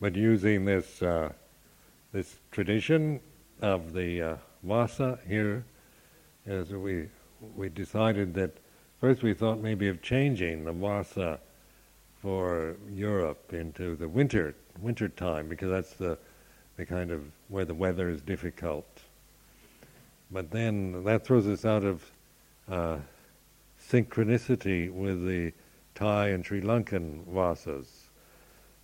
[0.00, 1.32] but using this uh,
[2.12, 3.20] this tradition
[3.60, 5.64] of the uh, vasa here,
[6.46, 7.08] as we
[7.54, 8.56] we decided that
[9.00, 11.38] first we thought maybe of changing the vasa
[12.20, 16.18] for Europe into the winter winter time because that's the
[16.76, 18.86] the kind of where the weather is difficult.
[20.30, 22.04] But then that throws us out of
[22.68, 22.96] uh,
[23.80, 25.52] synchronicity with the
[25.94, 28.05] Thai and Sri Lankan vasas,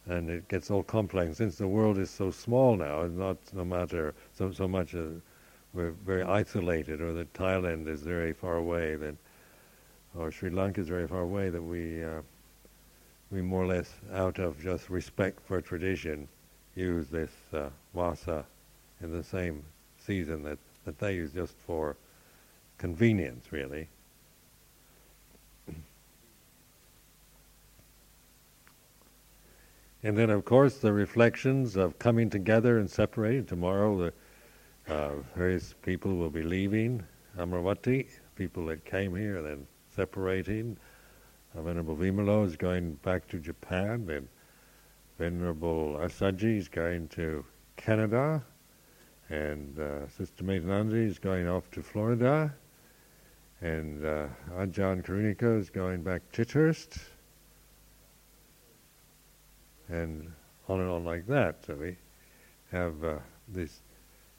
[0.07, 1.37] and it gets all complex.
[1.37, 4.95] Since the world is so small now, it's not no matter so so much.
[4.95, 5.21] Uh,
[5.75, 9.17] we're very isolated, or that Thailand is very far away, that
[10.15, 12.21] or Sri Lanka is very far away, that we uh,
[13.33, 16.29] we more or less, out of just respect for tradition,
[16.75, 18.45] use this uh, vasa
[19.01, 19.65] in the same
[19.99, 21.97] season that, that they use just for
[22.77, 23.89] convenience, really.
[30.05, 33.47] And then, of course, the reflections of coming together and separating.
[33.47, 37.05] Tomorrow, the uh, various people will be leaving
[37.39, 40.77] Amaravati, people that came here, and then separating.
[41.55, 44.29] Venerable Vimalo is going back to Japan, and
[45.19, 47.45] Venerable Asaji is going to
[47.77, 48.43] Canada,
[49.29, 52.53] and uh, Sister Medhanandi is going off to Florida,
[53.61, 56.99] and uh, Ajahn Karunika is going back to Chithurst,
[59.93, 60.33] and
[60.69, 61.65] on and on like that.
[61.67, 61.97] So we
[62.71, 63.17] have uh,
[63.49, 63.81] this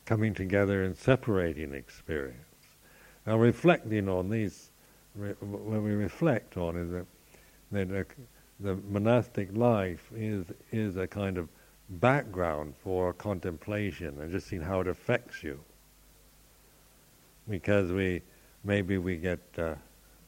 [0.05, 2.37] coming together and separating experience.
[3.25, 4.71] Now, reflecting on these,
[5.15, 7.05] re- when we reflect on is that,
[7.71, 8.03] that uh,
[8.59, 11.49] the monastic life is is a kind of
[11.89, 15.59] background for contemplation and just seeing how it affects you.
[17.49, 18.21] Because we
[18.63, 19.75] maybe we get uh,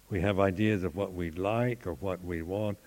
[0.09, 2.77] we have ideas of what we like or what we want.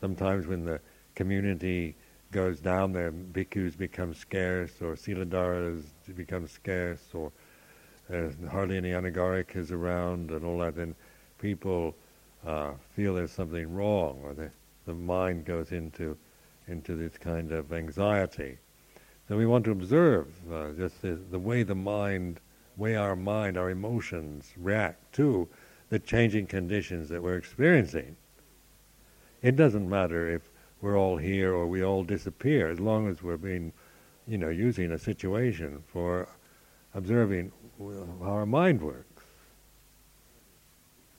[0.00, 0.80] Sometimes when the
[1.14, 1.96] community
[2.32, 5.84] goes down there, bhikkhus become scarce, or siladharas
[6.16, 7.30] become scarce, or
[8.08, 10.76] there's hardly any anagarikas around, and all that.
[10.76, 10.94] Then
[11.38, 11.94] people
[12.46, 14.50] uh, feel there's something wrong, or the
[14.86, 16.16] the mind goes into
[16.68, 18.58] into this kind of anxiety.
[19.28, 22.40] So we want to observe uh, just the, the way the mind,
[22.76, 25.48] way our mind, our emotions react to
[25.90, 28.16] the changing conditions that we're experiencing.
[29.42, 30.50] It doesn't matter if
[30.84, 33.72] we're all here or we all disappear, as long as we're being,
[34.28, 36.28] you know, using a situation for
[36.92, 37.50] observing
[37.80, 39.22] how our mind works.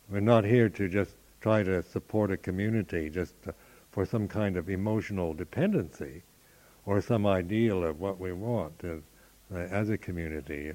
[0.07, 3.55] We're not here to just try to support a community just to,
[3.89, 6.21] for some kind of emotional dependency
[6.85, 9.01] or some ideal of what we want as,
[9.51, 10.73] uh, as a community.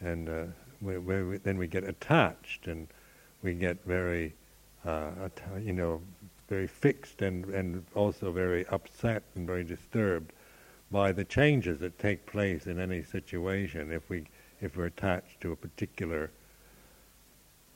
[0.00, 0.44] And uh,
[0.80, 2.88] we, we, then we get attached and
[3.44, 4.34] we get very,
[4.84, 5.10] uh,
[5.60, 6.02] you know,
[6.48, 10.32] very fixed and, and also very upset and very disturbed
[10.90, 14.24] by the changes that take place in any situation if we
[14.60, 16.30] if we're attached to a particular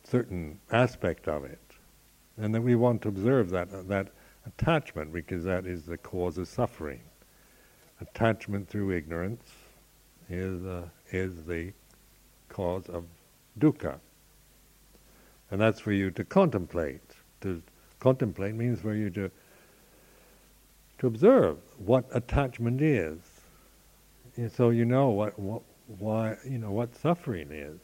[0.04, 1.58] certain aspect of it.
[2.38, 4.08] And then we want to observe that that
[4.46, 7.00] attachment because that is the cause of suffering.
[8.00, 9.50] Attachment through ignorance
[10.28, 11.72] is uh, is the
[12.48, 13.04] cause of
[13.58, 13.98] dukkha.
[15.50, 17.02] And that's for you to contemplate.
[17.40, 17.62] To
[18.00, 19.30] contemplate means for you to
[20.98, 23.18] to observe what attachment is.
[24.36, 25.62] And so you know what, what
[25.98, 27.78] why you know what suffering is.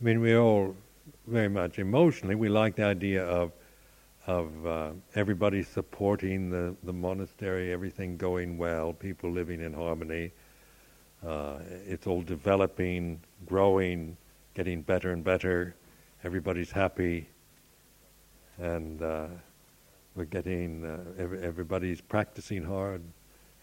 [0.00, 0.76] I mean, we all
[1.26, 3.52] very much emotionally we like the idea of
[4.26, 10.32] of uh, everybody supporting the, the monastery, everything going well, people living in harmony.
[11.24, 14.16] Uh, it's all developing, growing,
[14.54, 15.74] getting better and better.
[16.24, 17.28] Everybody's happy,
[18.58, 19.26] and uh,
[20.14, 23.02] we're getting uh, every, everybody's practicing hard.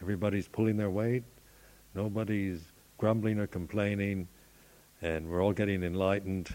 [0.01, 1.23] Everybody's pulling their weight.
[1.95, 2.61] Nobody's
[2.97, 4.27] grumbling or complaining
[5.03, 6.49] and we're all getting enlightened,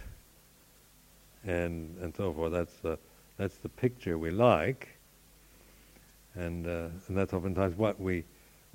[1.44, 2.50] and and so forth.
[2.50, 2.98] That's the
[3.36, 4.89] that's the picture we like,
[6.34, 8.24] and uh, and that's oftentimes what we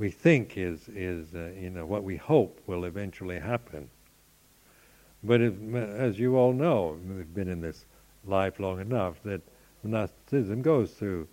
[0.03, 3.89] we think is is uh, you know what we hope will eventually happen.
[5.23, 7.85] But if, as you all know, we've been in this
[8.25, 9.41] life long enough that
[9.81, 11.25] monasticism goes through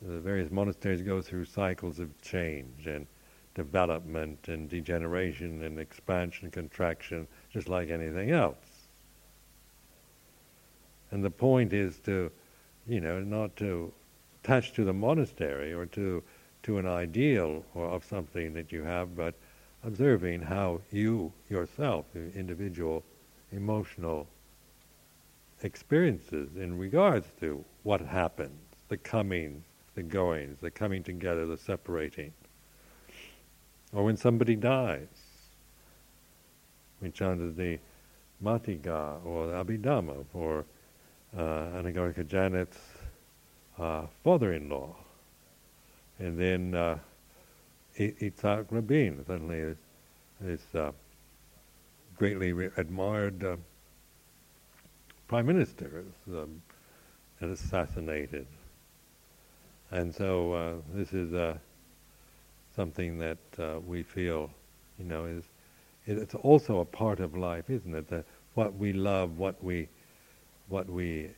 [0.00, 3.06] the various monasteries go through cycles of change and
[3.54, 8.88] development and degeneration and expansion, and contraction, just like anything else.
[11.10, 12.32] And the point is to,
[12.86, 13.92] you know, not to
[14.42, 16.22] attach to the monastery or to
[16.64, 19.34] to an ideal or of something that you have, but
[19.84, 23.02] observing how you yourself, individual
[23.52, 24.26] emotional
[25.62, 29.64] experiences in regards to what happens, the comings,
[29.94, 32.32] the goings, the coming together, the separating.
[33.92, 35.06] Or when somebody dies,
[37.00, 37.78] we chanted the
[38.42, 40.64] Matika or the Abhidhamma for
[41.36, 42.78] uh, Anagarika Janet's
[43.78, 44.96] uh, father-in-law.
[46.18, 46.98] And then uh,
[47.98, 49.74] Yitzhak Rabin, suddenly
[50.40, 50.92] this, uh,
[52.16, 53.56] greatly re- admired uh,
[55.26, 56.62] prime minister is um,
[57.40, 58.46] assassinated.
[59.90, 61.58] And so uh, this is uh,
[62.74, 64.50] something that uh, we feel,
[64.98, 65.44] you know, is
[66.06, 68.08] it's also a part of life, isn't it?
[68.08, 68.24] That
[68.54, 69.88] what we love, what we,
[70.68, 71.30] what we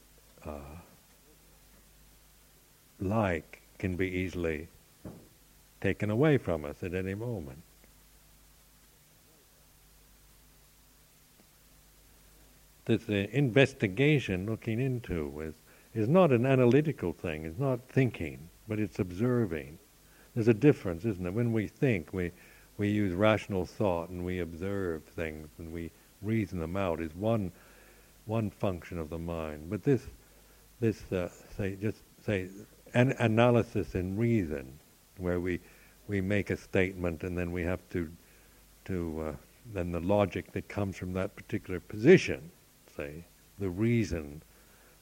[3.01, 4.69] like, can be easily
[5.81, 7.63] taken away from us at any moment.
[12.87, 15.55] This uh, investigation, looking into, is
[15.95, 17.45] is not an analytical thing.
[17.45, 19.79] It's not thinking, but it's observing.
[20.35, 21.33] There's a difference, isn't it?
[21.33, 22.33] When we think, we
[22.79, 25.91] we use rational thought and we observe things and we
[26.23, 27.01] reason them out.
[27.01, 27.51] Is one
[28.27, 29.71] one function of the mind.
[29.71, 30.07] But this
[30.81, 32.49] this uh, say just say
[32.97, 34.79] an analysis and reason,
[35.19, 35.61] where we
[36.09, 38.11] we make a statement and then we have to
[38.87, 39.33] to uh,
[39.73, 42.51] then the logic that comes from that particular position,
[42.97, 43.25] say
[43.59, 44.43] the reason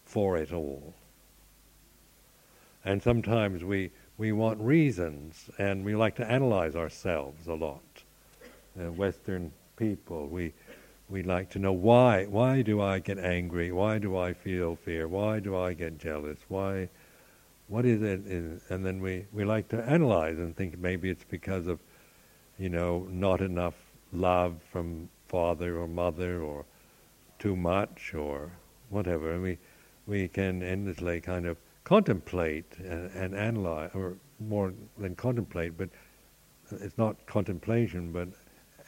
[0.04, 0.94] for it all.
[2.84, 8.02] And sometimes we, we want reasons and we like to analyze ourselves a lot.
[8.78, 10.52] Uh, Western people, we,
[11.08, 12.24] we like to know why.
[12.26, 13.72] Why do I get angry?
[13.72, 15.08] Why do I feel fear?
[15.08, 16.38] Why do I get jealous?
[16.48, 16.88] Why?
[17.68, 18.20] What is it?
[18.68, 21.80] And then we, we like to analyze and think maybe it's because of,
[22.58, 23.74] you know, not enough
[24.12, 26.64] love from father or mother or
[27.38, 28.52] too much or
[28.90, 29.32] whatever.
[29.32, 29.58] And we,
[30.06, 35.88] we can endlessly kind of contemplate and, and analyze, or more than contemplate, but
[36.70, 38.28] it's not contemplation, but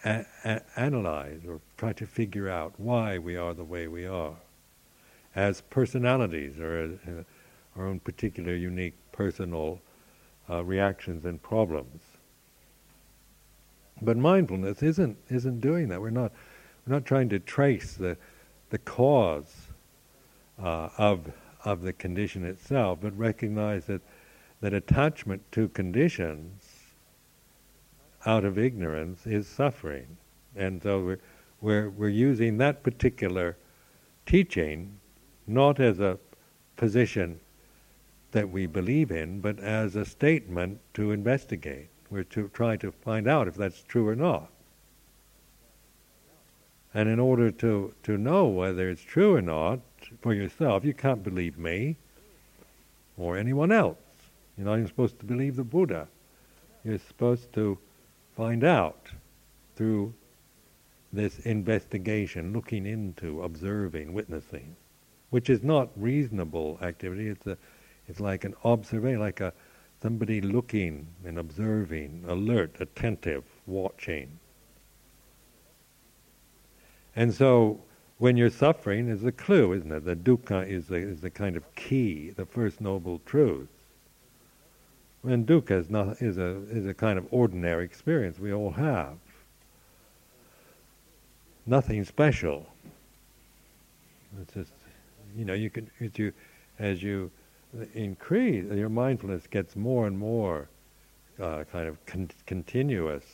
[0.05, 4.37] a- a- analyze or try to figure out why we are the way we are
[5.35, 7.23] as personalities or as, uh,
[7.77, 9.81] our own particular unique personal
[10.49, 12.03] uh, reactions and problems.
[14.03, 16.01] But mindfulness isn't isn't doing that.
[16.01, 16.33] We're not
[16.87, 18.17] we're not trying to trace the
[18.71, 19.69] the cause
[20.63, 21.33] uh, of
[21.65, 24.03] of the condition itself, but recognize that
[24.61, 26.65] that attachment to conditions
[28.25, 30.17] out of ignorance is suffering,
[30.55, 31.21] and so we're
[31.61, 33.57] we're we're using that particular
[34.27, 34.99] teaching
[35.47, 36.19] not as a
[36.77, 37.41] position
[38.37, 41.89] that we believe in, but as a statement to investigate.
[42.11, 44.51] We're to try to find out if that's true or not.
[46.93, 49.81] And in order to, to know whether it's true or not,
[50.21, 50.85] for yourself.
[50.85, 51.97] You can't believe me
[53.17, 53.97] or anyone else.
[54.57, 56.07] You're not even supposed to believe the Buddha.
[56.85, 57.79] You're supposed to
[58.37, 59.09] find out
[59.77, 60.13] through
[61.11, 64.77] this investigation, looking into, observing, witnessing,
[65.31, 67.29] which is not reasonable activity.
[67.29, 67.57] It's a,
[68.09, 69.53] it's like an observation, like a
[70.03, 74.39] somebody looking and observing, alert, attentive, watching.
[77.15, 77.81] And so
[78.19, 80.05] when you're suffering is a clue, isn't it?
[80.05, 83.69] The dukkha is the, is the kind of key, the first noble truth.
[85.23, 89.17] When dukkha is, not, is, a, is a kind of ordinary experience we all have.
[91.67, 92.67] Nothing special.
[94.41, 94.73] It's just,
[95.37, 96.33] you know, you can, as you,
[96.79, 97.31] as you
[97.95, 100.69] increase, your mindfulness gets more and more
[101.41, 103.25] uh, kind of con- continuous.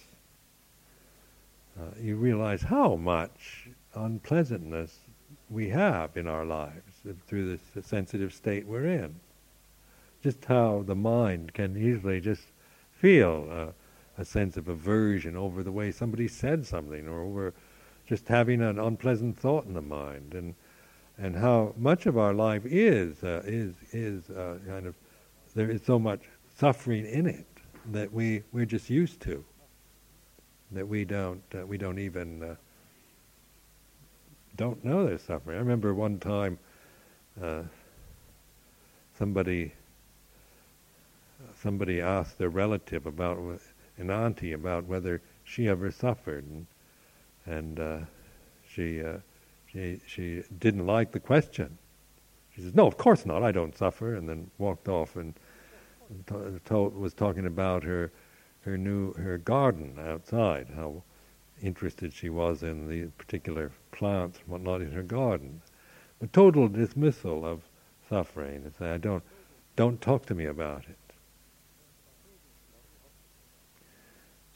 [1.78, 4.98] Uh, you realize how much unpleasantness
[5.50, 9.14] we have in our lives through this sensitive state we're in.
[10.22, 12.42] Just how the mind can easily just
[12.92, 17.54] feel a, a sense of aversion over the way somebody said something or over
[18.06, 20.54] just having an unpleasant thought in the mind and
[21.18, 24.94] and how much of our life is uh, is is uh, kind of
[25.54, 26.22] there is so much
[26.56, 27.46] suffering in it
[27.90, 29.44] that we we're just used to
[30.72, 32.54] that we don't uh, we don't even uh,
[34.56, 35.56] don't know they're suffering.
[35.56, 36.58] I remember one time
[37.42, 37.62] uh,
[39.18, 39.72] somebody
[41.60, 43.38] somebody asked their relative about
[43.98, 46.66] an auntie about whether she ever suffered, and,
[47.46, 47.98] and uh,
[48.66, 49.02] she
[49.72, 51.78] she she didn't like the question.
[52.54, 53.42] She says, "No, of course not.
[53.42, 55.34] I don't suffer," and then walked off and
[56.64, 58.12] told, was talking about her
[58.60, 61.02] her new her garden outside, how
[61.62, 65.62] interested she was in the particular plants and whatnot in her garden.
[66.20, 67.62] a total dismissal of
[68.08, 68.62] suffering.
[68.64, 69.22] To say, I don't,
[69.76, 70.98] don't talk to me about it.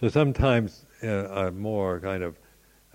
[0.01, 2.39] So sometimes uh, a more kind of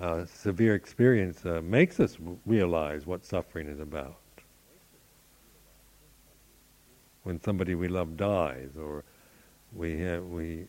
[0.02, 4.18] uh, severe experience uh, makes us realize what suffering is about.
[7.24, 9.04] When somebody we love dies, or
[9.74, 10.66] we we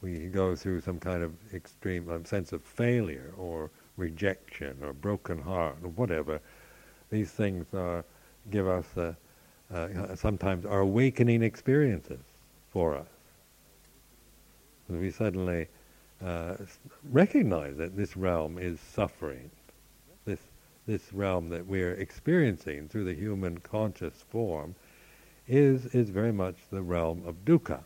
[0.00, 5.38] we go through some kind of extreme um, sense of failure, or rejection, or broken
[5.38, 6.40] heart, or whatever,
[7.10, 8.04] these things are,
[8.50, 8.86] give us
[10.14, 12.20] sometimes are awakening experiences
[12.70, 13.06] for us.
[14.88, 15.68] we suddenly
[16.24, 16.56] uh,
[17.10, 19.50] recognize that this realm is suffering,
[20.24, 20.40] this
[20.86, 24.74] this realm that we're experiencing through the human conscious form
[25.48, 27.82] is is very much the realm of dukkha.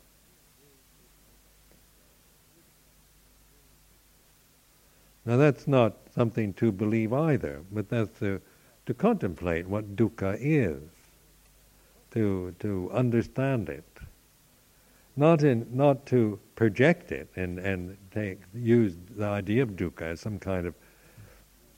[5.25, 8.41] Now that's not something to believe either, but that's to
[8.87, 10.83] to contemplate what dukkha is,
[12.13, 13.85] to to understand it,
[15.21, 20.21] not in not to project it and and take use the idea of dukkha as
[20.21, 20.75] some kind of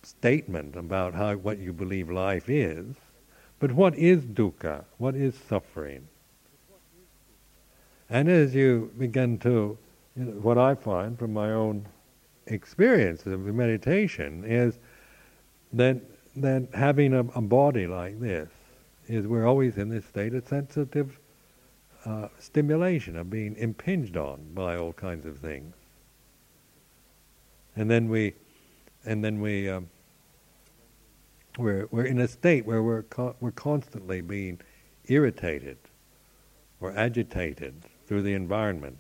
[0.05, 2.97] statement about how what you believe life is,
[3.59, 4.85] but what is dukkha?
[4.99, 6.07] What is suffering?
[8.09, 9.77] And as you begin to,
[10.17, 11.87] you know, what I find from my own
[12.47, 14.79] experience of meditation is
[15.73, 15.97] that
[16.37, 18.49] that having a, a body like this
[19.09, 21.19] is we're always in this state of sensitive
[22.05, 25.75] uh, stimulation of being impinged on by all kinds of things,
[27.77, 28.35] and then we,
[29.05, 29.89] and then we, um,
[31.59, 34.59] we're we're in a state where we're co- we're constantly being
[35.07, 35.79] irritated
[36.81, 37.75] or agitated
[38.07, 38.99] through the environment,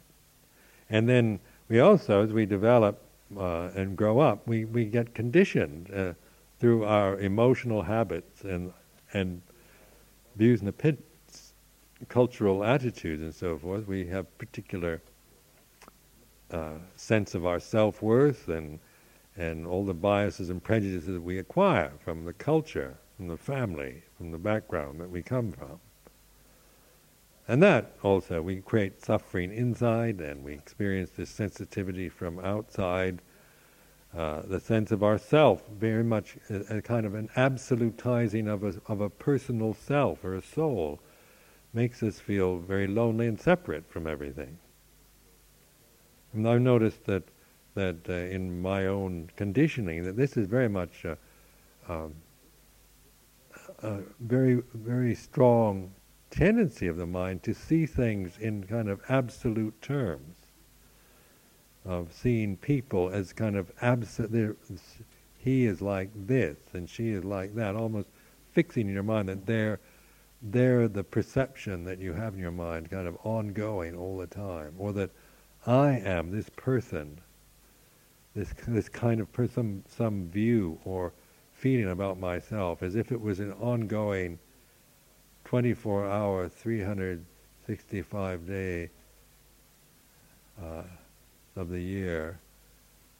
[0.91, 3.01] and then we also, as we develop
[3.37, 6.13] uh, and grow up, we, we get conditioned uh,
[6.61, 8.73] through our emotional habits and
[9.13, 9.43] and
[10.37, 11.12] views and opinions
[12.09, 15.01] cultural attitudes and so forth, we have particular
[16.51, 18.79] uh, sense of our self worth and
[19.37, 24.03] and all the biases and prejudices that we acquire from the culture, from the family,
[24.19, 25.81] from the background that we come from.
[27.49, 33.21] And that also, we create suffering inside and we experience this sensitivity from outside.
[34.15, 38.75] Uh, the sense of ourself, very much a, a, kind of an absolutizing of a,
[38.87, 41.01] of a personal self or a soul
[41.73, 44.59] makes us feel very lonely and separate from everything.
[46.33, 47.25] And I've noticed that
[47.75, 51.17] that uh, in my own conditioning that this is very much a,
[51.89, 52.15] um,
[53.83, 55.91] a very very strong
[56.31, 60.37] tendency of the mind to see things in kind of absolute terms
[61.85, 64.59] of seeing people as kind of absolute
[65.39, 68.09] he is like this and she is like that almost
[68.53, 69.81] fixing in your mind that they're
[70.43, 74.75] they're the perception that you have in your mind kind of ongoing all the time,
[74.77, 75.11] or that
[75.67, 77.21] I am this person,
[78.35, 81.13] this this kind of person, some view or
[81.53, 84.41] feeling about myself, as if it was an ongoing
[85.45, 88.91] 24 hour, 365 day
[90.61, 90.83] uh,
[91.55, 92.41] of the year,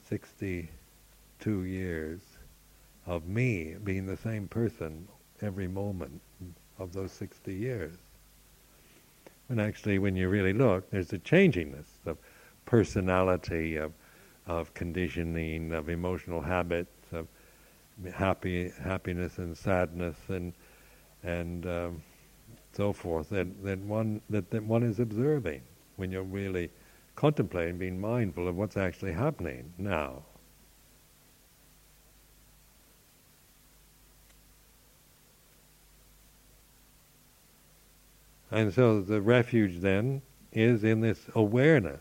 [0.09, 2.21] 62 years
[3.07, 5.07] of me being the same person
[5.41, 6.21] every moment
[6.83, 7.95] of those 60 years.
[9.49, 12.19] And actually, when you really look, there's a changingness of
[12.65, 13.93] personality, of,
[14.47, 17.29] of conditioning, of emotional habits, of
[18.15, 20.53] happy happiness and sadness, and
[21.23, 22.03] and um,
[22.73, 23.29] so forth.
[23.31, 25.61] That that one that, that one is observing
[25.97, 26.71] when you're really
[27.15, 30.23] contemplating, being mindful of what's actually happening now.
[38.53, 40.21] And so the refuge then
[40.53, 42.01] is in this awareness.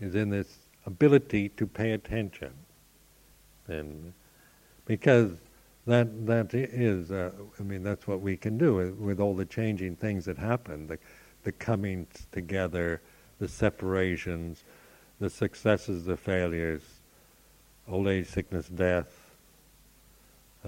[0.00, 0.56] Is in this
[0.86, 2.52] ability to pay attention.
[3.66, 4.14] And
[4.86, 5.32] because
[5.86, 9.44] that that is, uh, I mean, that's what we can do with, with, all the
[9.44, 10.98] changing things that happen, the,
[11.42, 13.02] the comings together,
[13.40, 14.64] the separations,
[15.20, 16.82] the successes, the failures,
[17.88, 19.17] old age, sickness, death,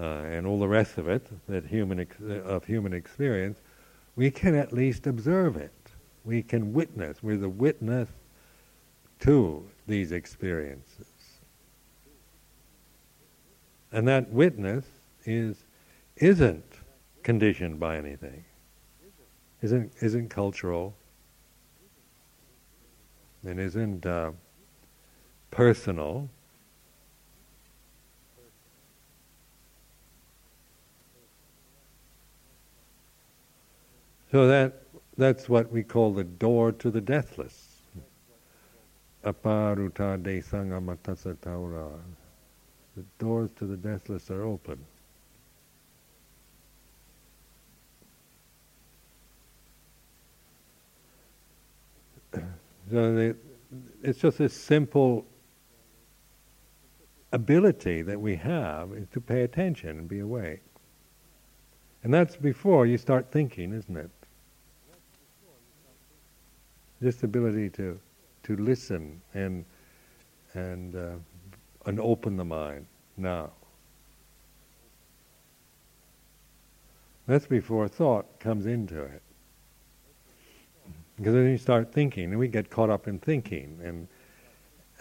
[0.01, 2.15] uh, and all the rest of it that human ex-
[2.45, 3.59] of human experience,
[4.15, 5.71] we can at least observe it.
[6.25, 7.21] We can witness.
[7.21, 8.09] We're the witness
[9.19, 11.05] to these experiences,
[13.91, 14.85] and that witness
[15.25, 15.63] is
[16.17, 16.65] isn't
[17.21, 18.43] conditioned by anything.
[19.61, 20.95] Isn't isn't cultural.
[23.43, 24.31] And isn't uh,
[25.49, 26.29] personal
[34.31, 34.83] So that
[35.17, 37.81] that's what we call the door to the deathless.
[39.25, 41.99] Aparuta tesam amatassa dvara.
[42.95, 44.79] The doors to the deathless are open.
[52.89, 53.33] So they,
[54.01, 55.25] it's just a simple
[57.31, 60.61] ability that we have is to pay attention and be awake.
[62.03, 64.09] And that's before you start thinking, isn't it?
[67.01, 67.99] This ability to
[68.43, 69.65] to listen and
[70.53, 71.15] and uh,
[71.85, 72.85] and open the mind
[73.17, 73.51] now.
[77.27, 79.21] That's before thought comes into it.
[81.17, 84.07] Because then you start thinking, and we get caught up in thinking, and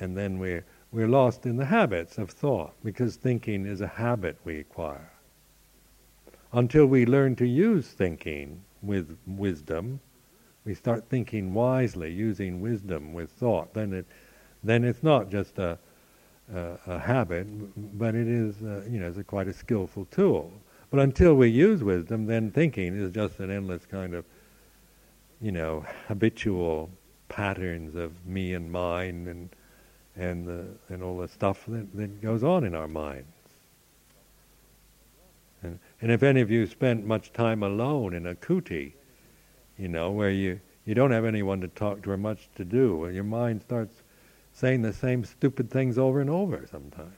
[0.01, 4.39] and then we're we're lost in the habits of thought because thinking is a habit
[4.45, 5.11] we acquire.
[6.53, 10.01] Until we learn to use thinking with wisdom,
[10.65, 13.73] we start thinking wisely, using wisdom with thought.
[13.75, 14.07] Then it,
[14.63, 15.79] then it's not just a
[16.55, 17.47] a, a habit,
[17.99, 20.53] but it is uh, you know it's a quite a skillful tool.
[20.91, 24.25] But until we use wisdom, then thinking is just an endless kind of
[25.41, 26.91] you know habitual
[27.29, 29.49] patterns of me and mine and
[30.17, 33.27] and the, and all the stuff that, that goes on in our minds.
[35.63, 38.93] And, and if any of you spent much time alone in a kuti,
[39.81, 43.05] you know, where you, you don't have anyone to talk to or much to do,
[43.05, 44.03] and your mind starts
[44.53, 47.17] saying the same stupid things over and over sometimes.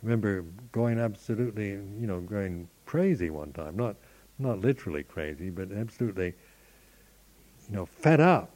[0.00, 3.76] I remember going absolutely, you know, going crazy one time.
[3.76, 3.96] Not,
[4.38, 6.34] not literally crazy, but absolutely
[7.68, 8.50] you know, fed up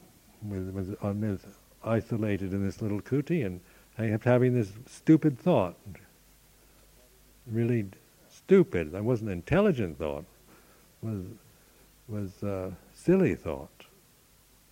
[0.47, 1.41] with, with on this
[1.83, 3.59] isolated in this little kuti, and
[3.97, 5.75] I kept having this stupid thought,
[7.47, 7.87] really
[8.45, 8.91] stupid.
[8.91, 10.25] That wasn't intelligent thought,
[11.01, 11.23] was
[12.07, 13.85] was uh, silly thought,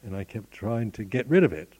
[0.03, 1.73] and I kept trying to get rid of it.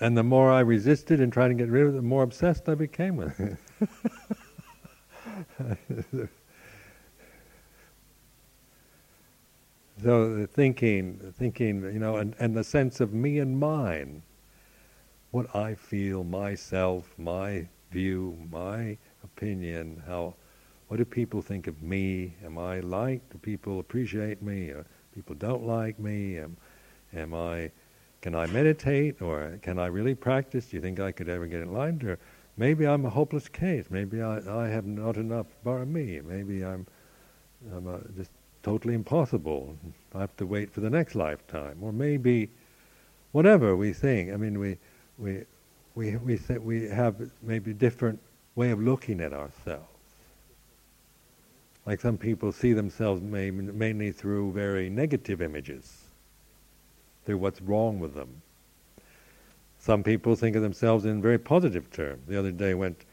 [0.00, 2.68] And the more I resisted and tried to get rid of it, the more obsessed
[2.68, 3.56] I became with it.
[10.02, 14.22] So the thinking, thinking, you know, and, and the sense of me and mine,
[15.30, 20.34] what I feel, myself, my view, my opinion, how,
[20.88, 22.34] what do people think of me?
[22.44, 23.32] Am I liked?
[23.32, 24.70] Do people appreciate me?
[24.70, 26.38] Or people don't like me?
[26.38, 26.56] Am,
[27.14, 27.70] am I,
[28.22, 29.22] can I meditate?
[29.22, 30.66] Or can I really practice?
[30.66, 32.04] Do you think I could ever get enlightened?
[32.04, 32.18] Or
[32.56, 33.86] maybe I'm a hopeless case.
[33.90, 36.24] Maybe I, I have not enough parami.
[36.24, 36.86] Maybe I'm,
[37.72, 38.30] I'm a, just
[38.62, 39.76] totally impossible.
[40.14, 42.50] I have to wait for the next lifetime, or maybe
[43.32, 44.32] whatever we think.
[44.32, 44.76] I mean, we
[45.20, 45.44] we
[45.94, 48.18] we we we have maybe different
[48.54, 49.86] way of looking at ourselves.
[51.86, 56.04] Like some people see themselves may, mainly through very negative images,
[57.24, 58.42] through what's wrong with them.
[59.78, 62.26] Some people think of themselves in very positive terms.
[62.28, 63.04] The other day, went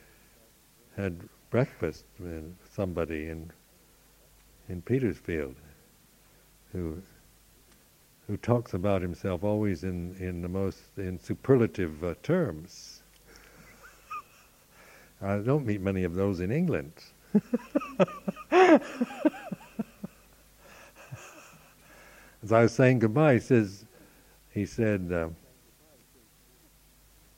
[0.96, 1.18] had
[1.50, 3.52] breakfast with somebody in
[4.70, 5.56] in Petersfield,
[6.74, 7.02] who
[8.28, 13.02] who talks about himself always in, in the most in superlative uh, terms.
[15.22, 16.92] I don't meet many of those in England.
[18.52, 18.82] As
[22.52, 23.86] I was saying goodbye, he says,
[24.52, 25.30] he said, uh,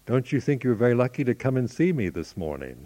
[0.05, 2.85] "Don't you think you were very lucky to come and see me this morning?"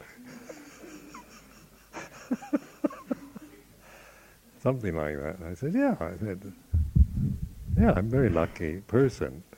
[4.64, 5.36] something like that.
[5.46, 5.98] I said, yeah.
[6.00, 6.54] I said,
[7.78, 9.44] yeah, I'm a very lucky person.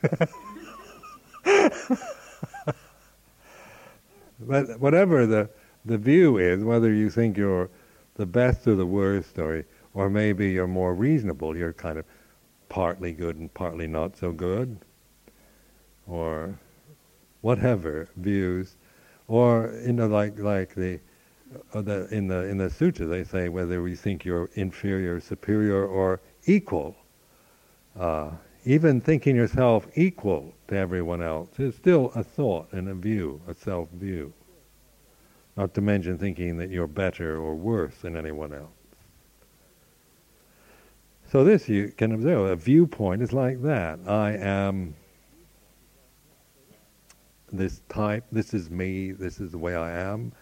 [4.40, 5.50] but whatever the
[5.84, 7.70] the view is, whether you think you're
[8.14, 12.04] the best or the worst, or or maybe you're more reasonable, you're kind of
[12.68, 14.78] partly good and partly not so good,
[16.06, 16.58] or
[17.40, 18.76] whatever views,
[19.28, 20.98] or you know, like like the
[21.74, 25.86] uh, the, in the in the sutra they say whether we think you're inferior, superior,
[25.86, 26.96] or equal.
[27.98, 28.30] Uh,
[28.64, 33.54] even thinking yourself equal to everyone else is still a thought and a view, a
[33.54, 34.32] self view.
[35.56, 38.70] Not to mention thinking that you're better or worse than anyone else.
[41.30, 42.50] So this you can observe.
[42.50, 43.98] A viewpoint is like that.
[44.06, 44.94] I am
[47.52, 48.24] this type.
[48.30, 49.12] This is me.
[49.12, 50.32] This is the way I am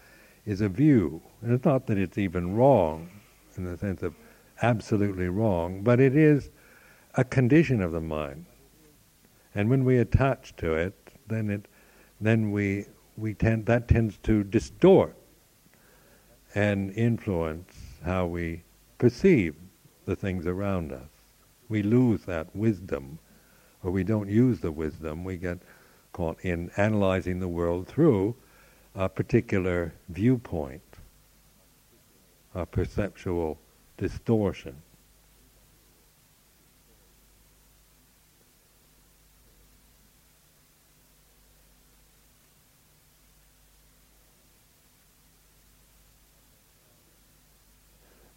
[0.45, 1.21] is a view.
[1.41, 3.09] And it's not that it's even wrong
[3.57, 4.13] in the sense of
[4.61, 6.49] absolutely wrong, but it is
[7.17, 8.45] a condition of the mind.
[9.53, 10.93] And when we attach to it,
[11.27, 11.67] then it
[12.19, 12.85] then we
[13.17, 15.15] we tend that tends to distort
[16.53, 17.73] and influence
[18.03, 18.63] how we
[18.97, 19.55] perceive
[20.05, 21.09] the things around us.
[21.69, 23.19] We lose that wisdom,
[23.83, 25.23] or we don't use the wisdom.
[25.23, 25.59] We get
[26.13, 28.35] caught in analyzing the world through
[28.93, 30.81] a particular viewpoint,
[32.53, 33.57] a perceptual
[33.97, 34.75] distortion.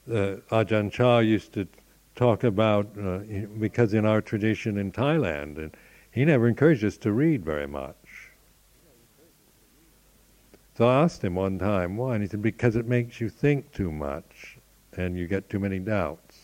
[0.08, 1.66] Ajahn Chah used to
[2.14, 3.18] talk about, uh,
[3.58, 5.76] because in our tradition in Thailand, and
[6.10, 7.94] he never encouraged us to read very much.
[10.76, 13.72] So I asked him one time why, and he said, because it makes you think
[13.72, 14.58] too much
[14.96, 16.38] and you get too many doubts.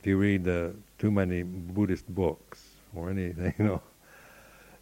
[0.00, 2.64] If you read the, too many Buddhist books
[2.94, 3.82] or anything, you know.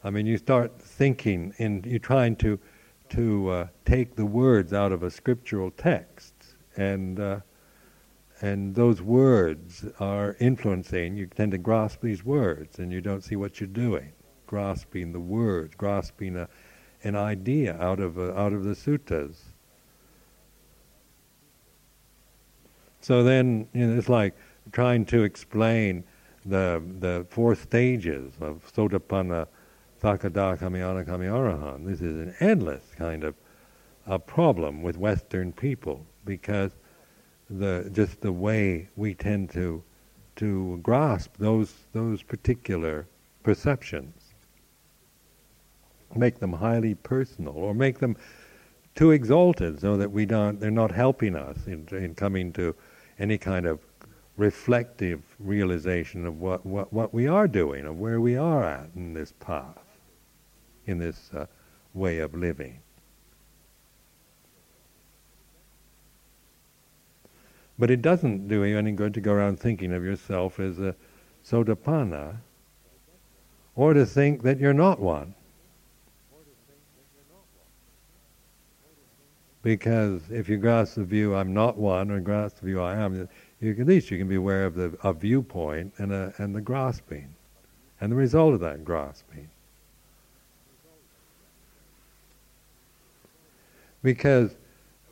[0.02, 2.58] I mean, you start thinking and you're trying to,
[3.10, 6.27] to uh, take the words out of a scriptural text
[6.78, 7.40] and uh,
[8.40, 11.16] and those words are influencing.
[11.16, 14.12] You tend to grasp these words, and you don't see what you're doing,
[14.46, 16.48] grasping the words, grasping a,
[17.02, 19.36] an idea out of uh, out of the suttas.
[23.00, 24.36] So then, you know, it's like
[24.70, 26.04] trying to explain
[26.46, 29.48] the the four stages of Sotapanna,
[30.00, 31.84] Sakadagami, Anagami, Arahant.
[31.84, 33.34] This is an endless kind of
[34.06, 36.72] a problem with Western people because
[37.50, 39.82] the just the way we tend to
[40.36, 43.06] to grasp those those particular
[43.42, 44.34] perceptions
[46.14, 48.16] make them highly personal or make them
[48.94, 52.74] too exalted so that we don't they're not helping us in, in coming to
[53.18, 53.80] any kind of
[54.36, 59.12] reflective realization of what, what, what we are doing of where we are at in
[59.12, 59.98] this path
[60.86, 61.46] in this uh,
[61.94, 62.80] way of living
[67.78, 70.96] But it doesn't do you any good to go around thinking of yourself as a
[71.46, 72.38] sotapanna
[73.76, 75.34] or to think that you're not one.
[79.62, 83.28] Because if you grasp the view, I'm not one, or grasp the view, I am,
[83.60, 86.60] you, at least you can be aware of the a viewpoint and, a, and the
[86.60, 87.34] grasping,
[88.00, 89.48] and the result of that grasping.
[94.02, 94.54] Because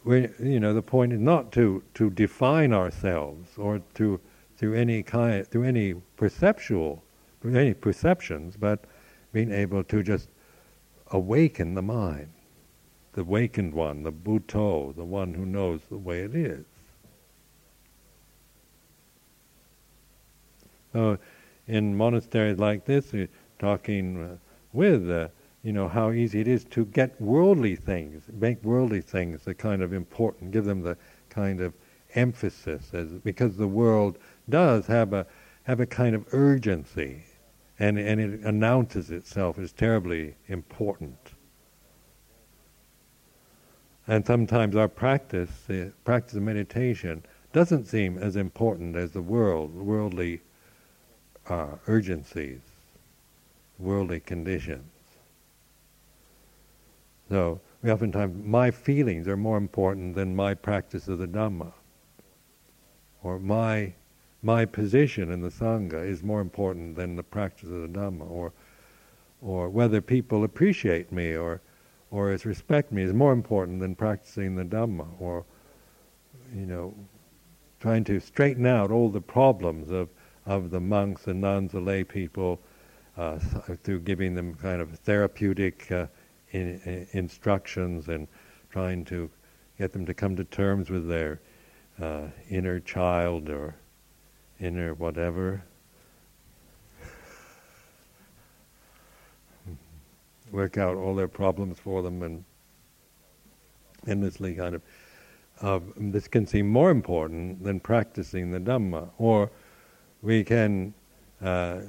[0.07, 4.21] we, you know, the point is not to, to define ourselves or to
[4.57, 7.03] through any kind through any perceptual
[7.43, 8.85] through any perceptions, but
[9.33, 10.29] being able to just
[11.11, 12.29] awaken the mind,
[13.13, 16.65] the awakened one, the Buddho, the one who knows the way it is.
[20.93, 21.19] So,
[21.67, 24.39] in monasteries like this, we're talking
[24.73, 25.29] with uh,
[25.67, 29.83] you know, how easy it is to get worldly things, make worldly things the kind
[29.83, 30.97] of important, give them the
[31.29, 31.75] kind of
[32.15, 34.17] emphasis, as because the world
[34.49, 35.27] does have a
[35.65, 37.25] have a kind of urgency,
[37.81, 41.33] and and it announces itself as terribly important.
[44.07, 49.75] And sometimes our practice, the practice of meditation, doesn't seem as important as the world,
[49.75, 50.43] worldly
[51.49, 52.61] uh, urgencies,
[53.81, 54.93] worldly conditions.
[57.29, 61.73] So we oftentimes, my feelings are more important than my practice of the Dhamma.
[63.23, 63.93] Or my,
[64.43, 68.31] my position in the Sangha is more important than the practice of the Dhamma.
[68.31, 68.53] Or,
[69.43, 71.61] or whether people appreciate me or,
[72.11, 75.07] or respect me is more important than practicing the Dhamma.
[75.19, 75.45] Or,
[76.55, 76.95] you know,
[77.81, 80.09] trying to straighten out all the problems of,
[80.47, 82.61] of the monks and nuns, the lay people,
[83.17, 83.39] uh,
[83.83, 86.07] through giving them kind of therapeutic uh,
[86.53, 88.29] in, in instructions and
[88.71, 89.31] trying to
[89.79, 91.41] get them to come to terms with their
[92.01, 93.75] uh, inner child or
[94.61, 95.63] inner whatever.
[100.53, 102.45] Work out all their problems for them and
[104.07, 104.83] endlessly kind of.
[105.61, 109.09] Uh, this can seem more important than practicing the Dhamma.
[109.19, 109.51] Or
[110.23, 110.93] we can,
[111.43, 111.81] uh,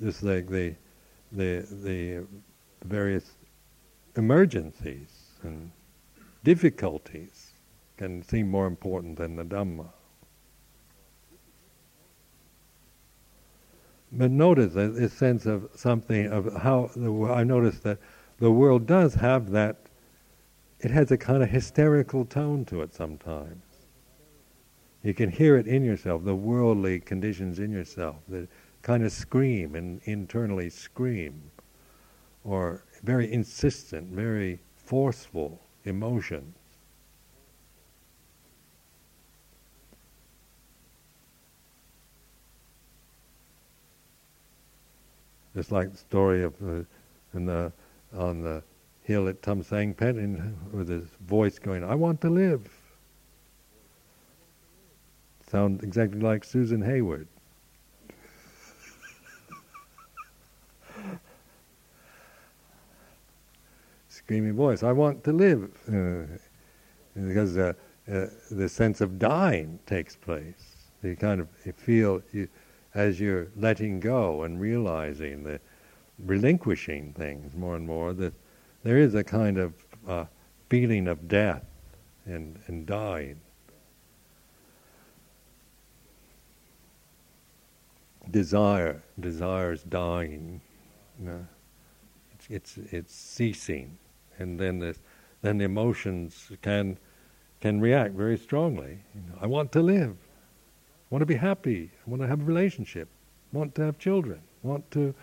[0.00, 0.74] just like the,
[1.32, 2.24] the, the
[2.84, 3.32] various
[4.16, 5.08] emergencies
[5.42, 5.70] and
[6.44, 7.52] difficulties
[7.96, 9.86] can seem more important than the Dhamma.
[14.12, 17.98] But notice this sense of something of how the, I noticed that
[18.38, 19.76] the world does have that.
[20.80, 23.62] It has a kind of hysterical tone to it sometimes.
[25.02, 28.48] You can hear it in yourself, the worldly conditions in yourself that
[28.82, 31.50] kind of scream and internally scream
[32.44, 36.52] or very insistent, very forceful emotion.
[45.54, 46.82] It's like the story of uh,
[47.32, 47.72] in the,
[48.14, 48.62] on the
[49.04, 50.16] hill at Tham Saeng Phet
[50.72, 52.68] with his voice going, I want to live.
[55.48, 57.28] Sound exactly like Susan Hayward.
[64.26, 65.70] Screaming voice, I want to live.
[65.88, 66.36] Uh,
[67.14, 67.74] because uh,
[68.10, 70.74] uh, the sense of dying takes place.
[71.04, 72.48] You kind of you feel, you,
[72.94, 75.60] as you're letting go and realizing that
[76.18, 78.34] relinquishing things more and more, that
[78.82, 79.74] there is a kind of
[80.08, 80.24] uh,
[80.70, 81.64] feeling of death
[82.24, 83.38] and, and dying.
[88.28, 90.60] Desire, desire is dying.
[92.34, 93.98] It's, it's, it's ceasing,
[94.38, 94.96] and then the
[95.42, 96.98] then the emotions can
[97.60, 98.98] can react very strongly.
[99.14, 100.16] You know, I want to live.
[100.16, 101.90] I want to be happy.
[102.06, 103.08] I want to have a relationship.
[103.52, 104.40] I want to have children.
[104.64, 105.14] I want to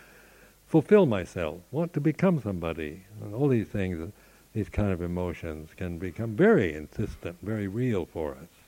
[0.74, 3.04] fulfill myself, want to become somebody.
[3.22, 4.12] And all these things,
[4.54, 8.63] these kind of emotions can become very insistent, very real for us.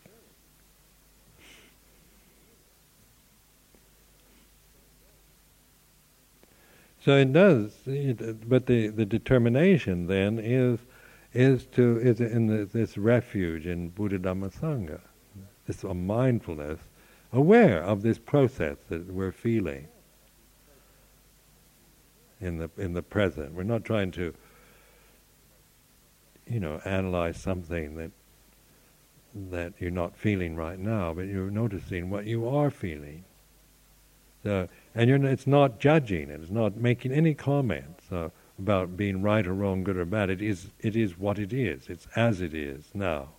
[7.06, 10.80] So it does, it, but the, the determination then is
[11.36, 15.02] is to is in the, this refuge in Buddha Dhamma Sangha,
[15.68, 16.80] this mindfulness,
[17.32, 19.88] aware of this process that we're feeling
[22.42, 23.54] in the in the present.
[23.54, 24.34] We're not trying to,
[26.48, 28.12] you know, analyze something that
[29.52, 33.26] that you're not feeling right now, but you're noticing what you are feeling.
[34.42, 36.40] So, and you're, it's not judging it.
[36.42, 40.30] It's not making any comments uh, about being right or wrong, good or bad.
[40.30, 41.90] It is it is what it is.
[41.90, 43.30] It's as it is now.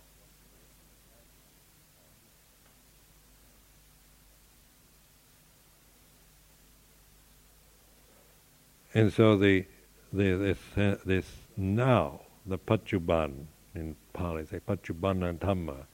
[8.93, 9.65] And so the,
[10.13, 15.85] the this uh, this now, the pachuban in Pali, say pachubana dhamma,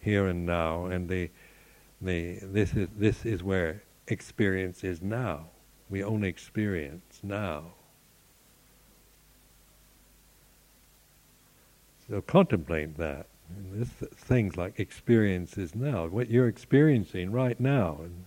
[0.00, 1.30] here and now, and the
[2.04, 5.46] the this is this is where experience is now.
[5.88, 7.74] We only experience now.
[12.08, 13.26] So contemplate that.
[13.72, 16.06] This things like experience is now.
[16.06, 18.00] What you're experiencing right now.
[18.02, 18.24] And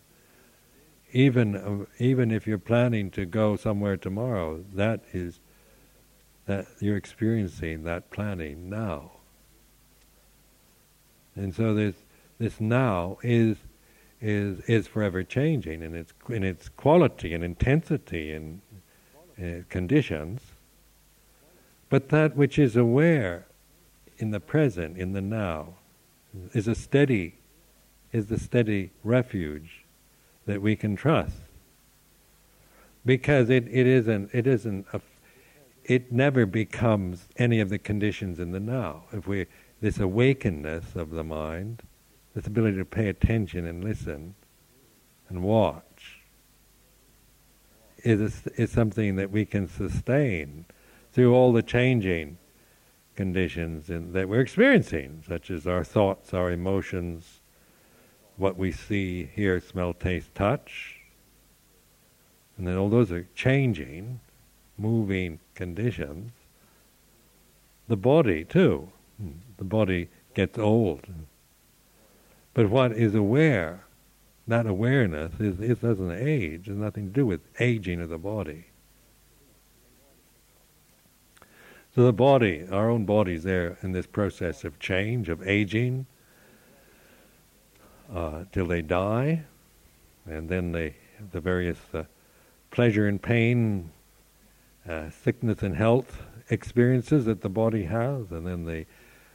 [1.13, 5.39] even uh, even if you're planning to go somewhere tomorrow, that is
[6.45, 9.11] that you're experiencing that planning now.
[11.35, 11.95] And so this
[12.39, 13.57] this now is
[14.19, 18.61] is is forever changing in its in its quality and intensity and
[19.39, 20.41] uh, conditions.
[21.89, 23.45] But that which is aware
[24.17, 25.75] in the present, in the now,
[26.53, 27.35] is a steady,
[28.11, 29.85] is the steady refuge
[30.45, 31.37] that we can trust.
[33.05, 35.01] Because it, it isn't, it isn't, a,
[35.85, 39.03] it never becomes any of the conditions in the now.
[39.13, 39.45] If we,
[39.79, 41.83] this awakeness of the mind,
[42.37, 44.35] this ability to pay attention and listen
[45.27, 46.19] and watch,
[48.03, 50.63] is, is something that we can sustain
[51.11, 52.37] through all the changing
[53.15, 57.39] conditions in, that we're experiencing, such as our thoughts, our emotions,
[58.35, 60.99] what we see, hear, smell, taste, touch.
[62.55, 64.19] And then all those are changing,
[64.77, 66.33] moving conditions.
[67.87, 68.91] The body, too.
[69.57, 71.07] The body gets old.
[72.57, 73.81] But what is aware,
[74.47, 76.61] that awareness, is, it doesn't age.
[76.61, 78.65] It has nothing to do with aging of the body.
[81.93, 86.07] So the body, our own body's there in this process of change, of aging,
[88.11, 89.43] uh, till they die,
[90.25, 90.95] and then they,
[91.31, 92.05] the various uh,
[92.71, 93.91] pleasure and pain,
[94.89, 98.87] uh, sickness and health experiences that the body has, and then the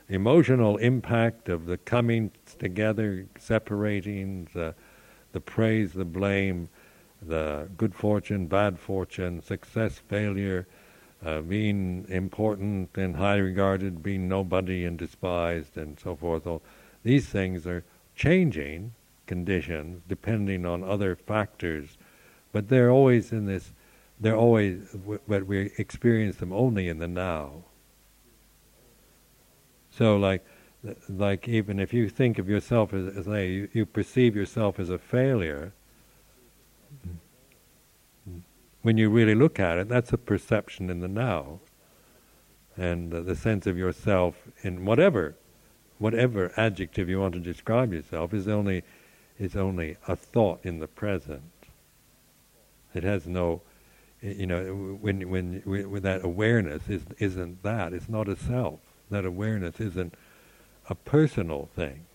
[0.08, 4.74] emotional impact of the coming together, separating, the,
[5.32, 6.68] the praise, the blame,
[7.20, 10.66] the good fortune, bad fortune, success, failure,
[11.24, 16.46] uh, being important and highly regarded, being nobody and despised, and so forth.
[16.46, 16.62] All
[17.04, 17.84] these things are
[18.16, 18.94] changing
[19.26, 21.96] conditions depending on other factors,
[22.50, 23.72] but they're always in this.
[24.20, 27.64] They're always, but we experience them only in the now.
[29.96, 30.44] So, like,
[31.09, 34.90] like even if you think of yourself as, as a, you, you perceive yourself as
[34.90, 35.72] a failure,
[38.83, 41.61] when you really look at it, that's a perception in the now.
[42.76, 45.37] And uh, the sense of yourself in whatever,
[45.98, 48.83] whatever adjective you want to describe yourself is only,
[49.38, 51.42] is only a thought in the present.
[52.94, 53.62] It has no,
[54.20, 57.92] you know, when when, when that awareness is isn't that.
[57.92, 58.81] It's not a self.
[59.12, 60.14] That awareness isn't
[60.88, 62.07] a personal thing.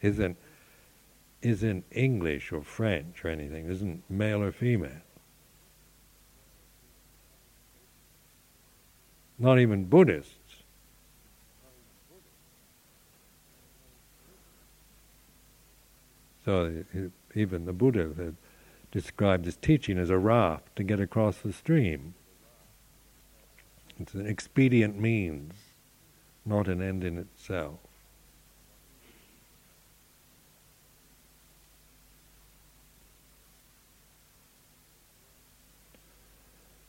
[0.00, 0.38] Isn't
[1.42, 3.66] isn't English or French or anything.
[3.66, 5.02] Isn't male or female.
[9.38, 10.62] Not even Buddhists.
[16.46, 16.84] So
[17.34, 18.36] even the Buddha had
[18.90, 22.14] described his teaching as a raft to get across the stream.
[24.00, 25.52] It's an expedient means,
[26.46, 27.78] not an end in itself.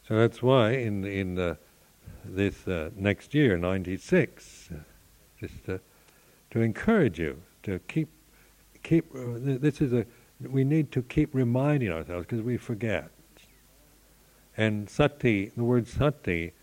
[0.07, 1.57] So that's why in in the,
[2.23, 4.77] this uh, next year, '96, uh,
[5.39, 5.79] just to,
[6.51, 8.09] to encourage you to keep
[8.83, 9.05] keep.
[9.15, 10.05] Uh, this is a
[10.41, 13.09] we need to keep reminding ourselves because we forget.
[14.57, 16.53] And sati, the word sati,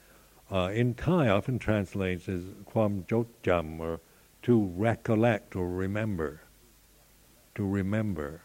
[0.53, 3.05] uh, in Thai often translates as kwam
[3.43, 4.01] jam, or
[4.43, 6.43] to recollect or remember.
[7.55, 8.43] To remember.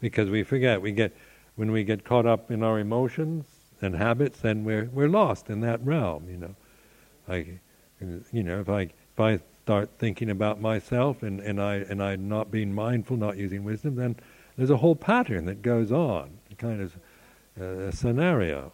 [0.00, 1.14] Because we forget, we get
[1.56, 3.44] when we get caught up in our emotions
[3.82, 6.28] and habits, then we're we're lost in that realm.
[6.30, 6.54] You know,
[7.28, 7.58] I,
[8.32, 12.16] you know, if I if I start thinking about myself and, and I and I
[12.16, 14.16] not being mindful, not using wisdom, then
[14.58, 16.96] there's a whole pattern that goes on, kind of
[17.58, 18.72] uh, a scenario,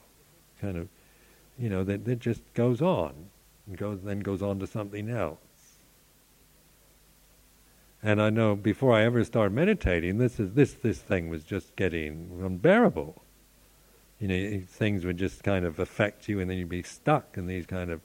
[0.59, 0.89] kind of,
[1.59, 3.13] you know, that, that just goes on,
[3.67, 5.39] and goes then goes on to something else.
[8.03, 11.77] And I know before I ever started meditating, this is this this thing was just
[11.77, 13.23] getting unbearable.
[14.19, 17.47] You know, things would just kind of affect you, and then you'd be stuck in
[17.47, 18.01] these kind of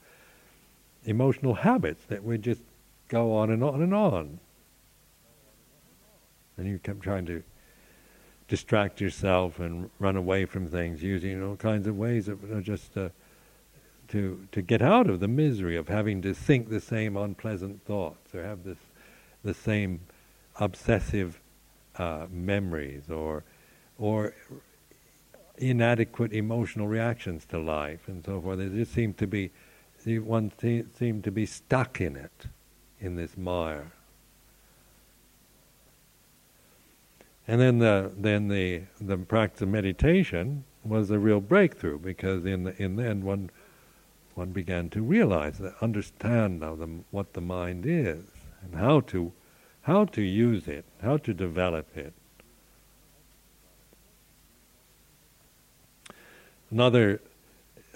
[1.06, 2.62] emotional habits that would just
[3.08, 4.40] go on and on and on.
[6.58, 7.42] And you kept trying to
[8.50, 12.98] distract yourself and run away from things using all kinds of ways that are just
[12.98, 13.10] uh,
[14.10, 18.34] to to get out of the misery of having to think the same unpleasant thoughts
[18.36, 18.80] or have this
[19.44, 20.02] the same
[20.58, 21.40] obsessive
[21.98, 23.44] uh, memories or
[23.98, 24.34] or
[25.58, 28.58] inadequate emotional reactions to life and so forth.
[28.58, 29.52] They just seem to be
[30.06, 32.46] one seemed to be stuck in it,
[33.00, 33.92] in this mire.
[37.50, 42.64] And then the then the the practice of meditation was a real breakthrough because in
[42.64, 43.50] the in the end one
[44.36, 48.20] one began to realize that understand now the, what the mind is
[48.62, 49.34] and how to
[49.82, 52.14] how to use it, how to develop it.
[56.70, 57.20] Another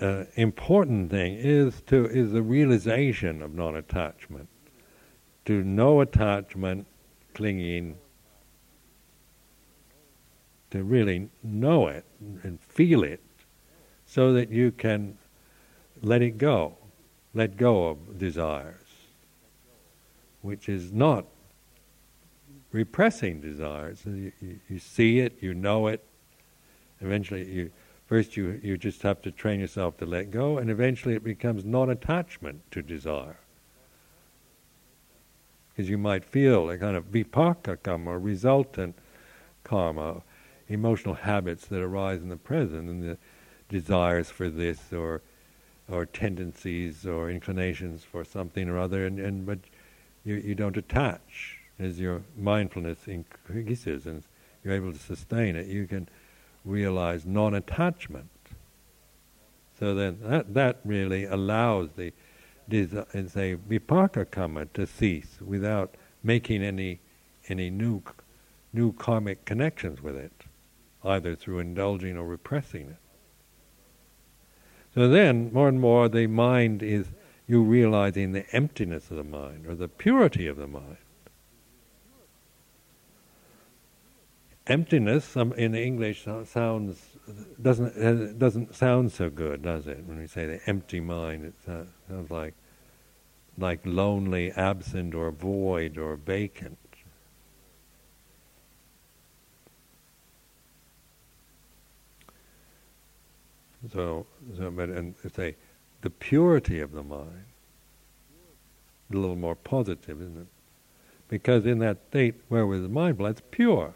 [0.02, 4.50] uh, important thing is to is the realization of non-attachment,
[5.46, 6.88] to no attachment,
[7.36, 8.00] clinging,
[10.74, 12.04] to really know it
[12.44, 13.22] and feel it,
[14.06, 15.18] so that you can
[16.02, 16.76] let it go,
[17.34, 18.76] let go of desires,
[20.42, 21.26] which is not
[22.72, 24.02] repressing desires.
[24.06, 24.32] You,
[24.68, 26.04] you, see it, you know it.
[27.00, 27.72] Eventually, you
[28.06, 31.64] First, you, you just have to train yourself to let go, and eventually it becomes
[31.66, 33.38] non attachment to desire.
[35.70, 38.96] Because you might feel a kind of vipaka karma, resultant
[39.64, 40.22] karma,
[40.74, 43.18] emotional habits that arise in the present, and the
[43.70, 45.22] desires for this or
[45.90, 49.60] or tendencies or inclinations for something or other, and, and but
[50.24, 54.24] you, you don't attach as your mindfulness increases and
[54.64, 55.68] you're able to sustain it.
[55.68, 56.08] You can
[56.64, 58.30] realize non-attachment.
[59.78, 62.13] So then that, that really allows the
[62.69, 67.02] and say vipaka karma to cease without making any
[67.50, 68.02] any new
[68.71, 70.42] new karmic connections with it,
[71.04, 72.97] either through indulging or repressing it.
[74.93, 77.08] So then, more and more, the mind is
[77.47, 80.97] you realizing the emptiness of the mind or the purity of the mind.
[84.67, 87.17] emptiness in English sounds
[87.62, 90.04] doesn't uh, doesn't sound so good, does it?
[90.06, 92.54] When we say the empty mind, it sounds like
[93.58, 96.77] like lonely, absent, or void, or vacant.
[103.92, 104.25] So,
[104.58, 105.56] so and say
[106.02, 107.46] the purity of the mind,
[109.12, 110.48] a little more positive, isn't it?
[111.34, 113.96] because in that state where we're mindful, it's pure.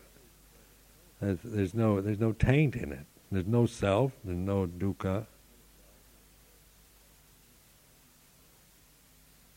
[1.22, 3.06] There's, there's no there's no taint in it.
[3.32, 4.12] There's no self.
[4.24, 5.28] There's no dukkha.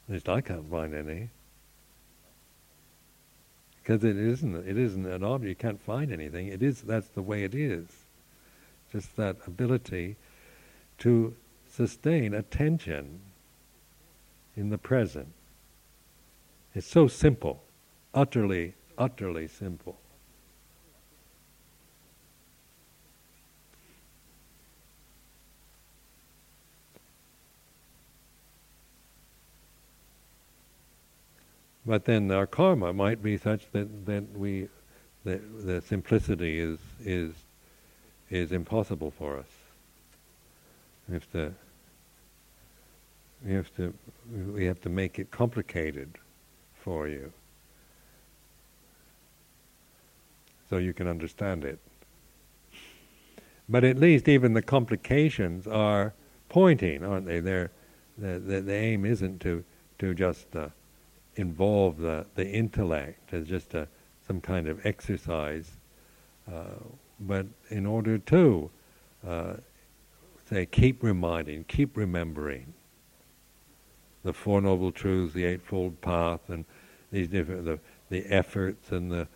[0.08, 1.30] At least I can't find any.
[3.82, 5.48] Because it isn't it isn't an object.
[5.48, 6.48] You can't find anything.
[6.48, 7.86] It is that's the way it is.
[8.92, 10.16] Just that ability
[10.98, 11.34] to
[11.68, 13.20] sustain attention
[14.56, 15.28] in the present.
[16.74, 17.62] It's so simple,
[18.14, 19.96] utterly, utterly simple.
[31.86, 34.68] But then our karma might be such that, that we
[35.24, 37.32] that the simplicity is is
[38.30, 39.46] is impossible for us.
[41.08, 41.54] We have to
[43.44, 43.94] we have to
[44.52, 46.18] we have to make it complicated
[46.82, 47.32] for you
[50.68, 51.78] so you can understand it.
[53.68, 56.12] But at least even the complications are
[56.48, 57.40] pointing, aren't they?
[57.40, 57.70] They're,
[58.18, 59.64] the, the, the aim isn't to
[60.00, 60.68] to just uh,
[61.36, 63.86] involve the, the intellect as just a,
[64.26, 65.72] some kind of exercise,
[66.50, 66.64] uh,
[67.20, 68.70] but in order to
[69.26, 69.54] uh,
[70.48, 72.72] say keep reminding, keep remembering
[74.22, 76.64] the Four Noble Truths, the Eightfold Path, and
[77.10, 77.78] these different the,
[78.10, 79.28] the efforts and the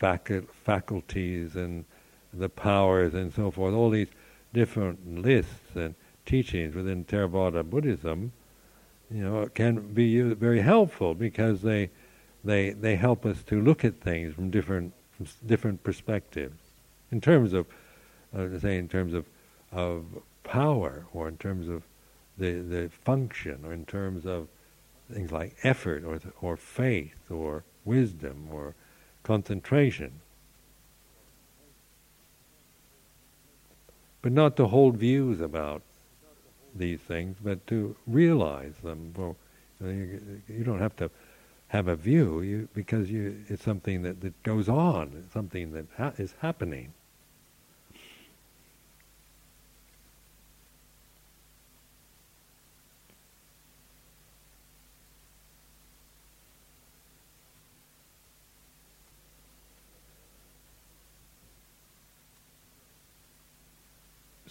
[0.00, 1.84] facu- faculties and
[2.32, 4.08] the powers and so forth, all these
[4.52, 8.32] different lists and teachings within Theravada Buddhism
[9.12, 11.90] you know, can be very helpful because they
[12.44, 16.58] they they help us to look at things from different from different perspectives,
[17.12, 17.66] in terms of,
[18.36, 19.26] uh, say, in terms of
[19.70, 20.04] of
[20.42, 21.84] power, or in terms of
[22.38, 24.48] the the function, or in terms of
[25.12, 28.74] things like effort, or or faith, or wisdom, or
[29.22, 30.12] concentration.
[34.22, 35.82] But not to hold views about
[36.74, 39.12] these things, but to realize them.
[39.16, 39.36] Well,
[39.80, 41.10] you, you don't have to
[41.68, 46.12] have a view you, because you, it's something that, that goes on, something that ha-
[46.18, 46.92] is happening.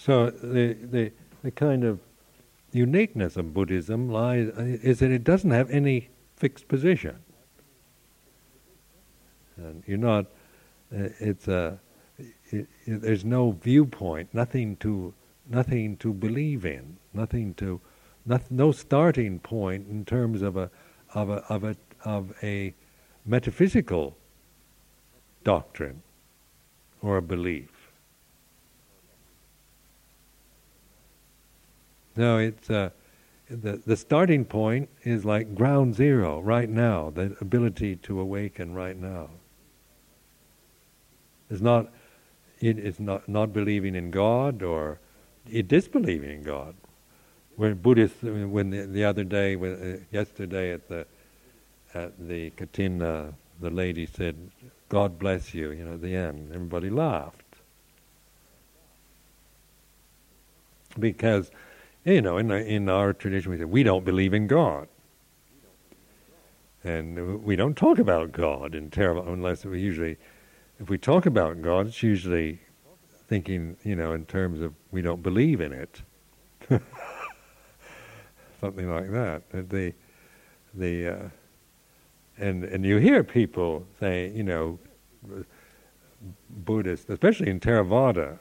[0.04, 1.12] So the the
[1.44, 2.00] the kind of
[2.72, 7.18] uniqueness of Buddhism lies is that it doesn't have any fixed position.
[9.58, 10.26] And you're not.
[10.92, 11.80] Uh, it's a.
[12.18, 15.14] It, it, there's no viewpoint, nothing to,
[15.50, 17.80] nothing to believe in, nothing to,
[18.26, 20.70] not, no starting point in terms of a,
[21.14, 22.74] of a, of a, of a
[23.26, 24.18] metaphysical
[25.44, 26.02] doctrine
[27.02, 27.81] or a belief.
[32.16, 32.90] No, it's uh,
[33.50, 37.10] the the starting point is like ground zero right now.
[37.10, 39.30] The ability to awaken right now.
[41.50, 41.92] It's not.
[42.60, 45.00] It is not not believing in God or
[45.50, 46.76] it disbelieving in God.
[47.56, 51.06] When Buddhists, when the, the other day, when, uh, yesterday at the
[51.94, 54.36] at the Kathina, the lady said,
[54.90, 57.42] "God bless you." You know, at the end, everybody laughed
[61.00, 61.52] because
[62.04, 64.88] you know, in, in our tradition, we say we don't believe in God.
[66.84, 70.18] And we don't talk about God in terrible, unless we usually,
[70.80, 72.60] if we talk about God, it's usually
[73.28, 76.02] thinking, you know, in terms of we don't believe in it.
[78.60, 79.44] Something like that.
[79.70, 79.94] The,
[80.74, 81.30] the, uh,
[82.40, 84.80] and, and you hear people say, you know,
[86.50, 88.40] Buddhists, especially in Theravada,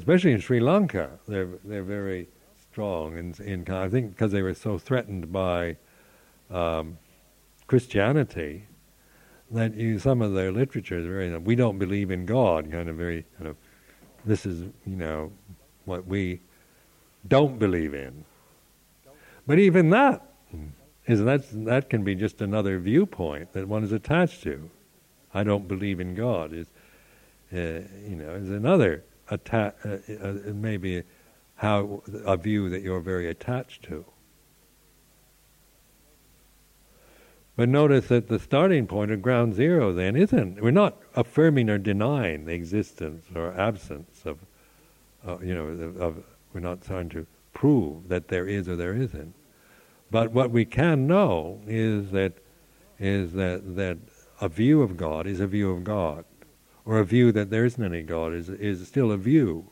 [0.00, 2.28] especially in Sri Lanka, they're, they're very
[2.70, 5.76] strong in, in I think because they were so threatened by
[6.50, 6.98] um,
[7.66, 8.66] Christianity
[9.50, 12.96] that you, some of their literature is very we don't believe in God kind of
[12.96, 13.56] very kind of
[14.24, 15.32] this is you know
[15.84, 16.40] what we
[17.26, 18.24] don't believe in.
[19.46, 20.22] But even that
[21.06, 24.70] is that that can be just another viewpoint that one is attached to.
[25.32, 26.66] I don't believe in God is
[27.52, 29.76] uh, you know is another attack.
[29.84, 31.02] uh, uh, maybe
[31.58, 34.04] how a view that you're very attached to.
[37.56, 41.78] But notice that the starting point of ground zero then isn't, we're not affirming or
[41.78, 44.38] denying the existence or absence of,
[45.26, 48.94] uh, you know, of, of, we're not trying to prove that there is or there
[48.94, 49.34] isn't.
[50.12, 52.34] But what we can know is that
[53.00, 53.98] is that that
[54.40, 56.24] a view of God is a view of God,
[56.84, 59.68] or a view that there isn't any God is is still a view.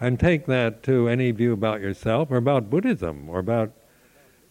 [0.00, 3.72] And take that to any view about yourself, or about Buddhism, or about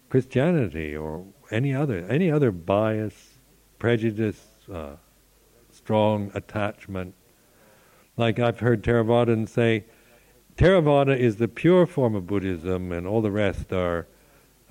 [0.10, 3.38] Christianity, or any other any other bias,
[3.80, 4.96] prejudice, uh,
[5.72, 7.14] strong attachment.
[8.18, 9.86] Like I've heard Theravadins say,
[10.58, 14.08] Theravada is the pure form of Buddhism, and all the rest are,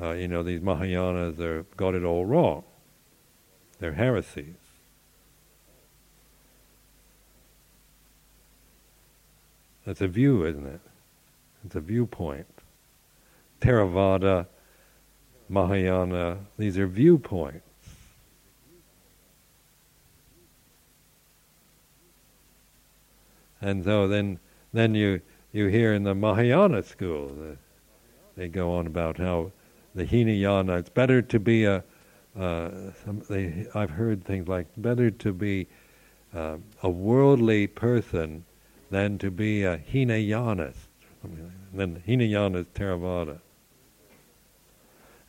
[0.00, 2.64] uh, you know, these Mahayanas are got it all wrong.
[3.78, 4.65] They're heresies.
[9.86, 10.80] That's a view, isn't it?
[11.64, 12.46] It's a viewpoint.
[13.60, 14.46] Theravada,
[15.48, 17.62] Mahayana, these are viewpoints.
[23.62, 24.38] And so then,
[24.72, 25.22] then you
[25.52, 27.56] you hear in the Mahayana school, the,
[28.36, 29.50] they go on about how
[29.94, 31.82] the Hinayana, it's better to be a,
[32.38, 32.70] uh,
[33.02, 35.66] some, they, I've heard things like, better to be
[36.34, 38.44] uh, a worldly person
[38.90, 40.86] than to be a Hinayanist.
[41.22, 41.32] Like
[41.72, 43.40] then Hinayana is Theravada.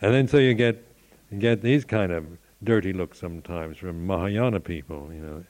[0.02, 0.84] And then so you get,
[1.32, 2.26] you get these kind of
[2.64, 5.44] dirty looks sometimes from Mahayana people, you know.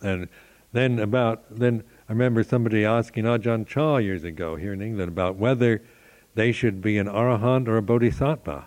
[0.00, 0.28] And
[0.72, 5.36] then about, then I remember somebody asking Ajahn Chah years ago here in England about
[5.36, 5.82] whether
[6.34, 8.66] they should be an arahant or a bodhisattva.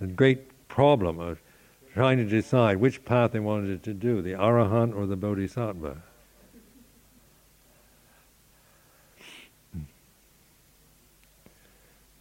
[0.00, 1.40] A great problem of
[1.94, 6.02] trying to decide which path they wanted to do, the arahant or the bodhisattva.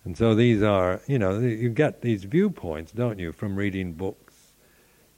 [0.04, 4.34] And so these are, you know, you get these viewpoints, don't you, from reading books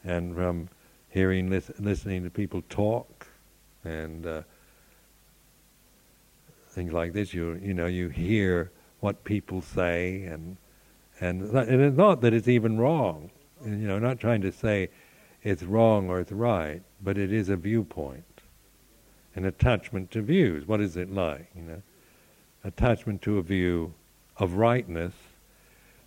[0.04, 0.70] and from
[1.10, 3.28] hearing, listening to people talk
[3.86, 4.42] and uh,
[6.70, 7.34] things like this.
[7.34, 10.58] You you know you hear what people say, and
[11.22, 13.30] and it's not that it's even wrong.
[13.66, 14.90] You know, not trying to say
[15.42, 18.42] it's wrong or it's right, but it is a viewpoint,
[19.36, 20.68] an attachment to views.
[20.68, 21.48] What is it like?
[21.56, 21.82] You know,
[22.64, 23.94] attachment to a view
[24.38, 25.14] of rightness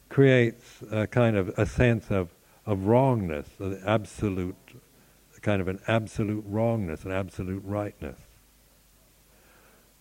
[0.08, 2.30] creates a kind of a sense of
[2.66, 4.56] of wrongness, of absolute
[5.46, 8.18] kind of an absolute wrongness, an absolute rightness.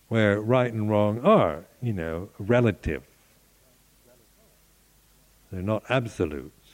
[0.07, 3.03] Where right and wrong are, you know, relative.
[5.51, 6.64] They're not absolutes.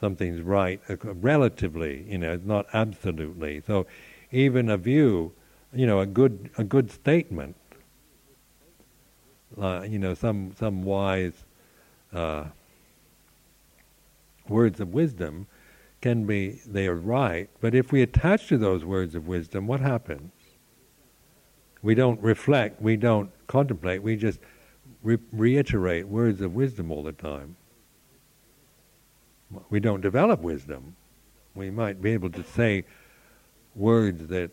[0.00, 3.62] Something's right uh, relatively, you know, not absolutely.
[3.66, 3.86] So
[4.30, 5.32] even a view,
[5.72, 7.56] you know, a good a good statement,
[9.60, 11.44] uh, you know, some some wise
[12.12, 12.44] uh,
[14.48, 15.46] words of wisdom
[16.00, 19.80] can be, they are right, but if we attach to those words of wisdom, what
[19.80, 20.32] happens?
[21.82, 24.40] We don't reflect, we don't contemplate, we just
[25.02, 27.56] re- reiterate words of wisdom all the time.
[29.70, 30.96] We don't develop wisdom.
[31.54, 32.84] We might be able to say
[33.74, 34.50] words that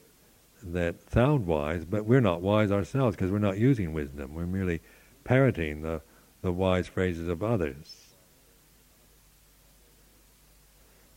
[0.64, 4.34] that sound wise, but we're not wise ourselves because we're not using wisdom.
[4.34, 4.82] We're merely
[5.24, 6.02] parroting the,
[6.42, 8.16] the wise phrases of others.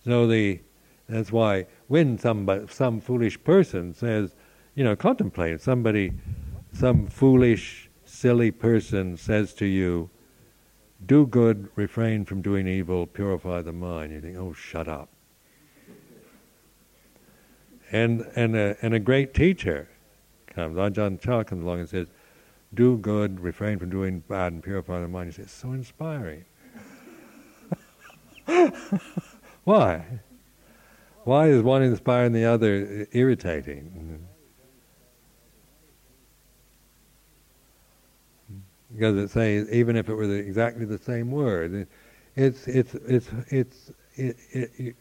[0.05, 0.61] So the
[1.09, 4.35] that's why when some some foolish person says,
[4.75, 6.13] you know, contemplate somebody,
[6.73, 10.11] some foolish, silly person says to you,
[11.05, 15.09] "Do good, refrain from doing evil, purify the mind." You think, "Oh, shut up."
[17.91, 19.89] And and a and a great teacher
[20.47, 22.09] comes, Ajahn Chah comes along and says,
[22.75, 26.45] "Do good, refrain from doing bad, and purify the mind." You say, "It's so inspiring."
[29.65, 30.21] Why?
[31.25, 34.28] Why is one inspiring the other irritating?
[38.93, 41.87] Because it says even if it were the, exactly the same word,
[42.37, 44.97] it's it's it's it's it, it, it,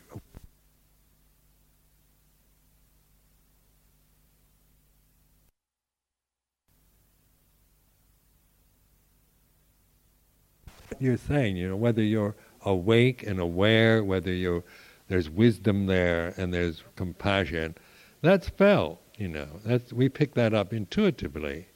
[10.99, 12.35] you're saying, you know, whether you're
[12.65, 14.63] awake and aware, whether you're
[15.07, 17.75] there's wisdom there and there's compassion,
[18.21, 19.47] that's felt, you know.
[19.65, 21.67] That's we pick that up intuitively.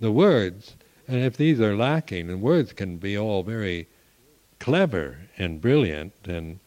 [0.00, 0.75] The words,
[1.08, 3.86] and if these are lacking, and words can be all very
[4.58, 6.58] clever and brilliant and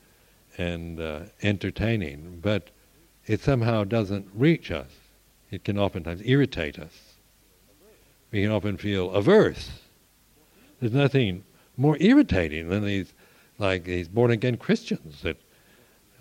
[0.58, 2.70] and uh, entertaining, but
[3.26, 4.92] it somehow doesn't reach us.
[5.52, 7.14] It can oftentimes irritate us.
[8.32, 9.72] We can often feel averse.
[10.80, 11.44] There's nothing
[11.78, 13.14] more irritating than these
[13.58, 15.38] like these born again Christians that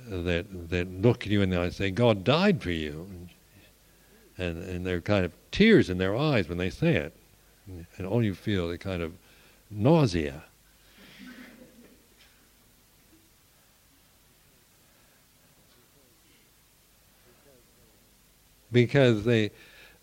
[0.09, 3.09] that that look at you in the eye and say, God died for you.
[4.39, 7.14] and and there are kind of tears in their eyes when they say it,
[7.97, 9.12] and all you feel is kind of
[9.71, 10.43] nausea.
[18.71, 19.51] Because they,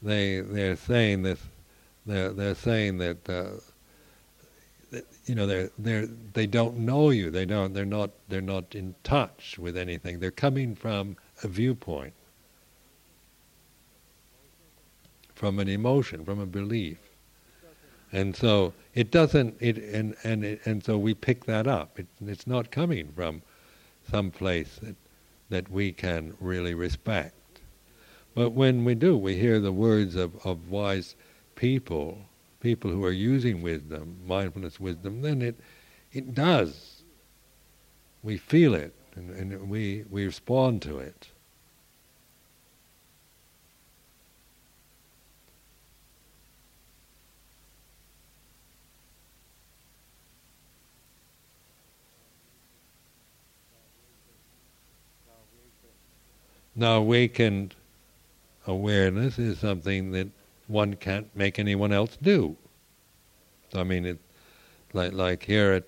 [0.01, 1.39] they, they're saying this,
[2.05, 3.59] they're, they're saying that, uh,
[4.91, 7.29] that you know, they're, they're, they don't know you.
[7.29, 10.19] They don't, they're not, they're not in touch with anything.
[10.19, 12.13] They're coming from a viewpoint,
[15.35, 17.04] from an emotion, from a belief.
[18.11, 21.99] And so it doesn't, it, and, and, it, and so we pick that up.
[21.99, 23.41] It, it's not coming from
[24.09, 24.95] some place that,
[25.49, 27.33] that we can really respect.
[28.33, 31.15] But when we do, we hear the words of, of wise
[31.55, 32.19] people,
[32.59, 35.55] people who are using wisdom, mindfulness wisdom, then it,
[36.11, 37.03] it does.
[38.23, 41.29] We feel it and, and we, we respond to it.
[56.75, 57.73] Now awakened
[58.67, 60.27] awareness is something that
[60.67, 62.57] one can't make anyone else do.
[63.73, 64.19] I mean, it,
[64.93, 65.83] like like here at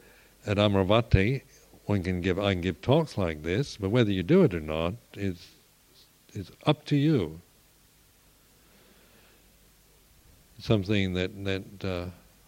[0.45, 1.41] at Amaravati,
[1.85, 4.61] one can give I can give talks like this, but whether you do it or
[4.61, 5.47] not is
[6.33, 7.41] is up to you.
[10.59, 12.05] Something that that uh,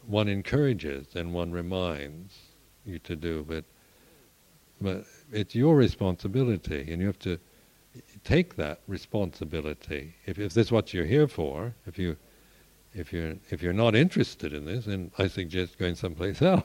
[0.08, 2.38] one encourages and one reminds
[2.86, 3.66] you to do, but
[4.82, 7.38] but it's your responsibility, and you have to
[8.30, 10.14] take that responsibility.
[10.28, 12.16] If, if this is what you're here for, if you
[12.94, 16.64] if you're if you're not interested in this, then I suggest going someplace else,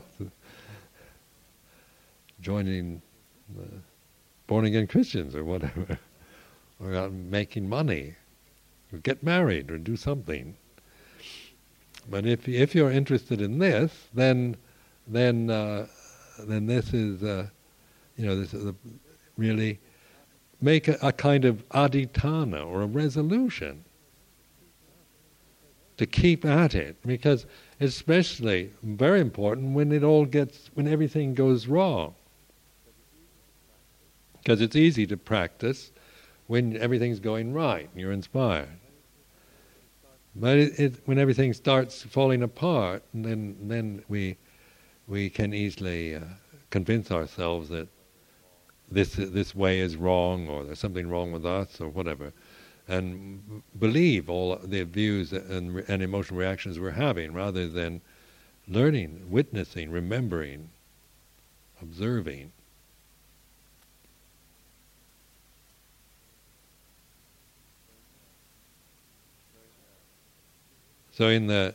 [2.41, 3.01] joining
[4.47, 5.99] born again Christians or whatever,
[6.81, 8.15] or making money,
[8.93, 10.57] or get married or do something.
[12.11, 14.57] But if if you're interested in this, then
[15.09, 15.87] then uh,
[16.41, 17.49] then this is uh,
[18.19, 18.75] you know this is
[19.39, 19.79] really
[20.61, 23.85] make a, a kind of adhitthana or a resolution
[25.97, 27.47] to keep at it because
[27.81, 32.15] especially very important when it all gets when everything goes wrong.
[34.43, 35.93] Because it's easy to practice
[36.47, 38.69] when everything's going right and you're inspired.
[40.37, 44.37] But it, it, when everything starts falling apart then then we
[45.07, 46.21] we can easily uh,
[46.71, 47.89] convince ourselves that
[48.91, 52.33] this this way is wrong or there's something wrong with us or whatever.
[52.87, 58.03] And believe all the views and, and emotional reactions we're having rather than
[58.69, 60.69] learning witnessing remembering
[61.81, 62.53] observing.
[71.13, 71.75] So in the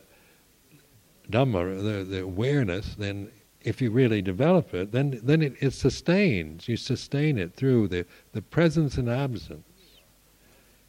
[1.30, 3.30] Dhamma, the, the awareness, then
[3.62, 6.68] if you really develop it, then then it, it sustains.
[6.68, 9.64] You sustain it through the, the presence and absence.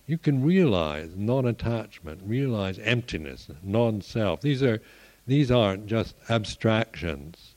[0.07, 4.41] You can realize non-attachment, realize emptiness, non-self.
[4.41, 4.81] These are
[5.27, 7.55] these aren't just abstractions,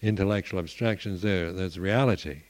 [0.00, 1.22] intellectual abstractions.
[1.22, 2.42] There, there's reality.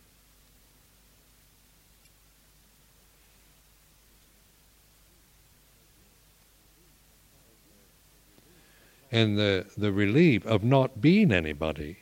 [9.12, 12.01] and the, the relief of not being anybody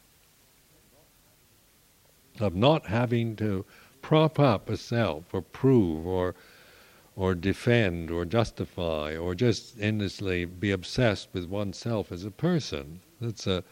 [2.40, 3.64] of not having to
[4.02, 6.34] prop up a self or prove or
[7.16, 13.00] or defend or justify or just endlessly be obsessed with oneself as a person.
[13.20, 13.62] That's a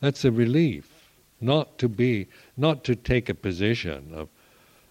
[0.00, 1.10] that's a relief.
[1.40, 4.28] Not to be not to take a position of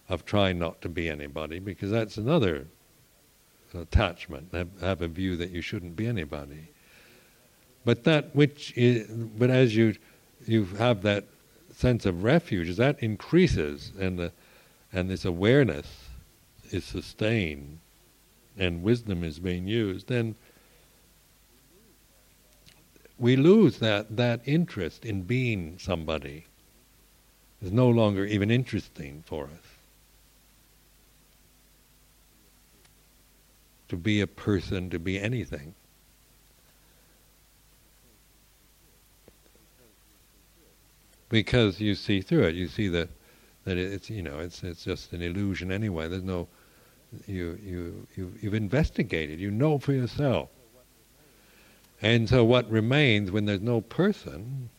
[0.08, 2.66] of trying not to be anybody because that's another
[3.74, 4.48] attachment.
[4.52, 6.68] Have, have a view that you shouldn't be anybody.
[7.84, 9.96] But that which is, but as you
[10.46, 11.24] you have that
[11.78, 14.32] sense of refuge, as that increases and the,
[14.92, 16.08] and this awareness
[16.70, 17.78] is sustained
[18.56, 20.34] and wisdom is being used, then
[23.16, 26.46] we lose that, that interest in being somebody.
[27.62, 29.66] It's no longer even interesting for us.
[33.88, 35.74] To be a person, to be anything.
[41.30, 42.54] Because you see through it.
[42.56, 43.10] You see that
[43.64, 46.08] that it's you know it's it's just an illusion anyway.
[46.08, 46.48] There's no
[47.26, 49.40] you you you you've investigated.
[49.40, 50.50] You know for yourself.
[52.02, 54.70] And so what remains when there's no person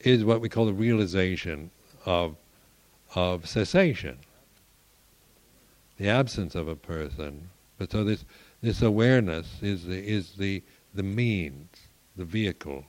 [0.00, 1.70] is what we call the realization
[2.06, 2.36] of
[3.14, 4.18] of cessation.
[5.98, 7.50] the absence of a person.
[7.78, 8.24] But so this
[8.62, 10.62] this awareness is the, is the
[10.94, 11.68] the means,
[12.16, 12.84] the vehicle.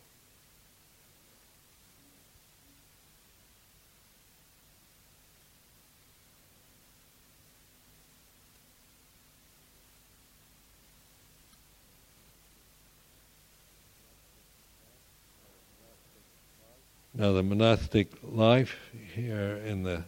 [17.22, 18.76] Now the monastic life
[19.14, 20.04] here in the,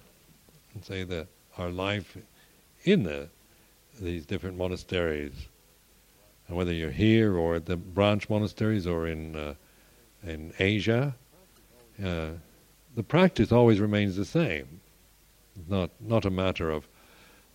[0.81, 1.27] say the
[1.59, 2.17] our life
[2.85, 3.29] in the
[4.01, 5.33] these different monasteries,
[6.47, 9.53] and whether you're here or at the branch monasteries or in uh,
[10.23, 11.13] in Asia,
[12.03, 12.29] uh,
[12.95, 14.81] the practice always remains the same.
[15.69, 16.87] Not not a matter of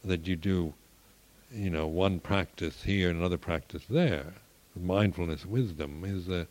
[0.04, 0.72] that you do,
[1.50, 4.34] you know, one practice here and another practice there.
[4.80, 6.44] Mindfulness, wisdom is uh,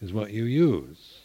[0.00, 1.23] is what you use.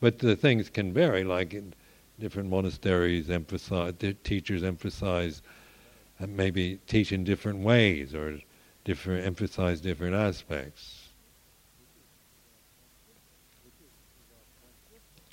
[0.00, 1.74] But the things can vary, like in
[2.20, 3.94] different monasteries emphasize,
[4.24, 5.42] teachers emphasize,
[6.20, 8.38] uh, maybe teach in different ways or
[8.84, 11.08] different, emphasize different aspects.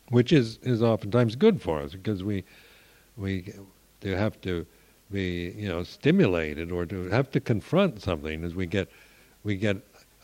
[0.09, 2.43] Which is, is oftentimes good for us because we,
[3.18, 3.53] we
[4.01, 4.66] do have to
[5.11, 8.88] be, you know, stimulated or to have to confront something as we get,
[9.43, 9.78] we get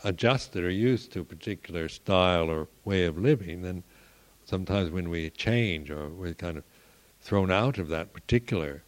[0.04, 3.82] adjusted or used to a particular style or way of living, then
[4.44, 6.64] sometimes when we change or we're kind of
[7.20, 8.82] thrown out of that particular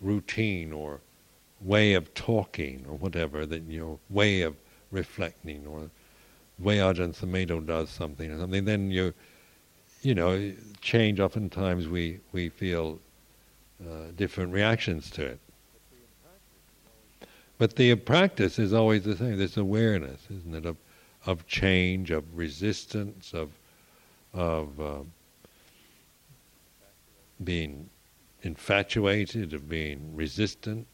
[0.00, 1.00] routine or
[1.60, 4.56] way of talking or whatever, that your way of
[4.90, 5.90] reflecting or
[6.58, 9.12] way Ajahn Sumedho does something or something, then you,
[10.02, 11.20] you know, change.
[11.20, 12.98] Oftentimes we we feel
[13.82, 15.40] uh, different reactions to it.
[17.58, 19.36] But the practice is always the same.
[19.36, 20.76] This awareness, isn't it, of
[21.26, 23.50] of change, of resistance, of
[24.38, 25.00] of uh,
[27.42, 27.90] being
[28.42, 30.86] infatuated, of being resistant.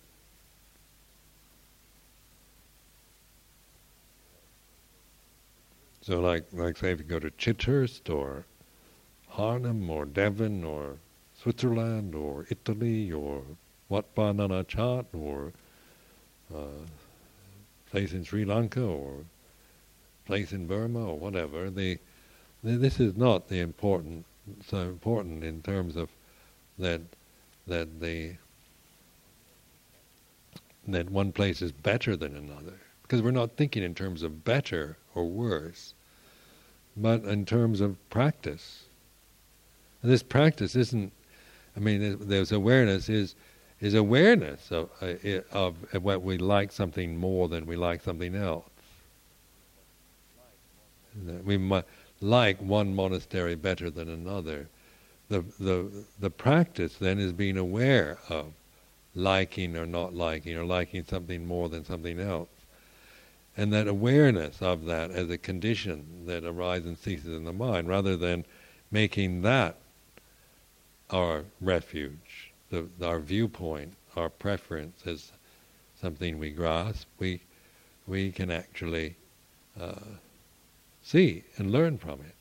[6.01, 8.47] So, like, like say, if you go to Chithurst or
[9.35, 10.97] Harnham or Devon or
[11.39, 13.43] Switzerland or Italy or
[13.91, 15.53] Wat Nanachat or
[16.55, 16.83] uh,
[17.91, 19.17] place in Sri Lanka or
[20.25, 21.99] place in Burma or whatever, the
[22.65, 24.25] this is not the important,
[24.67, 26.09] so important in terms of
[26.79, 27.03] that
[27.67, 28.35] that the
[30.87, 34.97] that one place is better than another because we're not thinking in terms of better
[35.15, 35.95] or worse,
[36.97, 38.85] but in terms of practice.
[40.03, 41.13] And this practice isn't.
[41.77, 43.35] I mean, there's awareness is
[43.81, 48.35] is awareness of, uh, of, of what we like something more than we like something
[48.35, 48.65] else.
[51.45, 51.85] We might
[52.25, 54.67] like one monastery better than another.
[55.29, 58.47] The, the, the practice then is being aware of
[59.15, 62.49] liking or not liking, or liking something more than something else.
[63.57, 67.89] And that awareness of that as a condition that arises and ceases in the mind,
[67.89, 68.45] rather than
[68.91, 69.77] making that
[71.11, 75.31] our refuge, the, our viewpoint, our preference as
[76.01, 77.41] something we grasp, we,
[78.07, 79.15] we can actually
[79.81, 79.95] uh,
[81.05, 82.35] see and learn from it.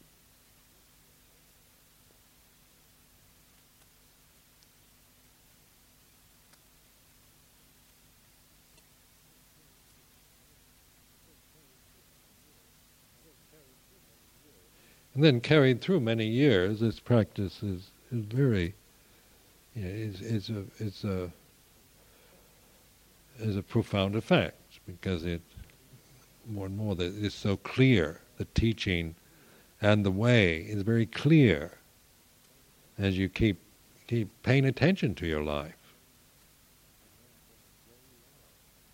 [15.13, 18.73] And then carried through many years, this practice is, is very,
[19.75, 21.31] you know, is, is a, it's a,
[23.37, 24.57] is a profound effect
[24.87, 25.41] because it
[26.49, 29.15] more and more that it's so clear the teaching
[29.81, 31.77] and the way is very clear
[32.97, 33.59] as you keep
[34.05, 35.95] keep paying attention to your life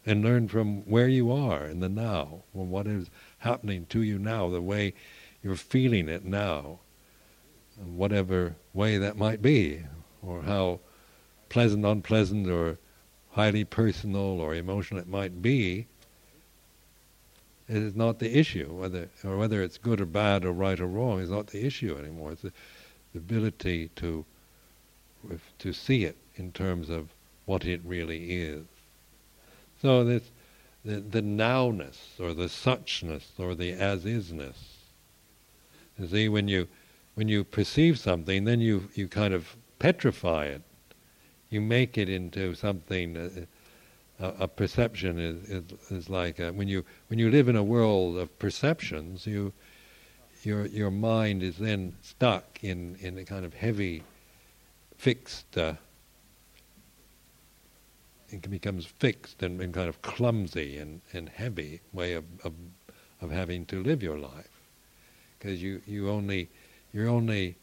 [0.05, 4.17] and learn from where you are in the now, from what is happening to you
[4.17, 4.93] now, the way
[5.43, 6.79] you're feeling it now,
[7.75, 9.83] whatever way that might be,
[10.21, 10.79] or how
[11.49, 12.77] pleasant, unpleasant, or
[13.31, 15.87] highly personal or emotional it might be,
[17.69, 20.87] it is not the issue, whether or whether it's good or bad or right or
[20.87, 22.31] wrong is not the issue anymore.
[22.31, 22.51] It's the,
[23.13, 24.25] the ability to
[25.59, 27.09] to see it in terms of
[27.45, 28.65] what it really is.
[29.81, 30.23] So this
[30.83, 34.55] the, the nowness or the suchness or the as isness.
[35.99, 36.67] You see, when you
[37.13, 40.63] when you perceive something, then you you kind of petrify it.
[41.51, 43.15] You make it into something.
[43.15, 43.45] Uh,
[44.19, 47.63] a, a perception is, is, is like a, when you when you live in a
[47.63, 49.53] world of perceptions, you
[50.43, 54.03] your your mind is then stuck in in a kind of heavy,
[54.97, 55.73] fixed uh,
[58.31, 62.53] it becomes fixed and, and, kind of clumsy and, and heavy way of, of,
[63.21, 64.61] of having to live your life.
[65.37, 66.49] Because you, you only,
[66.93, 67.55] you're only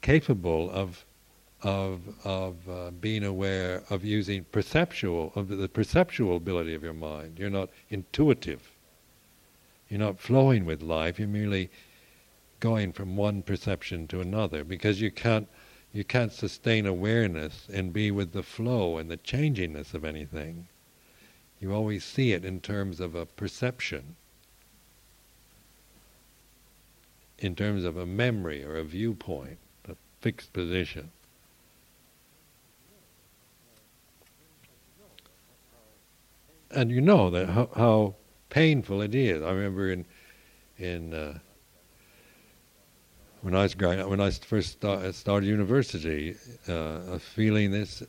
[0.00, 1.04] capable of,
[1.62, 7.38] of, of uh, being aware of using perceptual, of the perceptual ability of your mind.
[7.38, 8.72] You're not intuitive.
[9.88, 11.70] You're not flowing with life, you're merely
[12.60, 15.48] going from one perception to another because you can't
[15.92, 20.68] you can't sustain awareness and be with the flow and the changiness of anything.
[21.60, 24.16] You always see it in terms of a perception,
[27.38, 31.10] in terms of a memory or a viewpoint, a fixed position.
[36.74, 38.14] And you know that how, how
[38.48, 39.42] painful it is.
[39.42, 40.04] I remember in
[40.78, 41.38] in uh,
[43.42, 46.36] when I was growing up, when I first start, started university,
[46.68, 48.02] uh, feeling this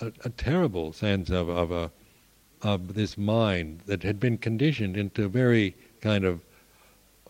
[0.00, 1.90] a, a, terrible sense of of a
[2.62, 6.40] of this mind that had been conditioned into very kind of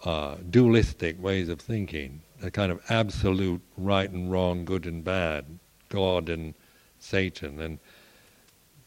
[0.04, 5.44] uh, dualistic ways of thinking, a kind of absolute right and wrong, good and bad,
[5.88, 6.54] God and
[6.98, 7.78] Satan, and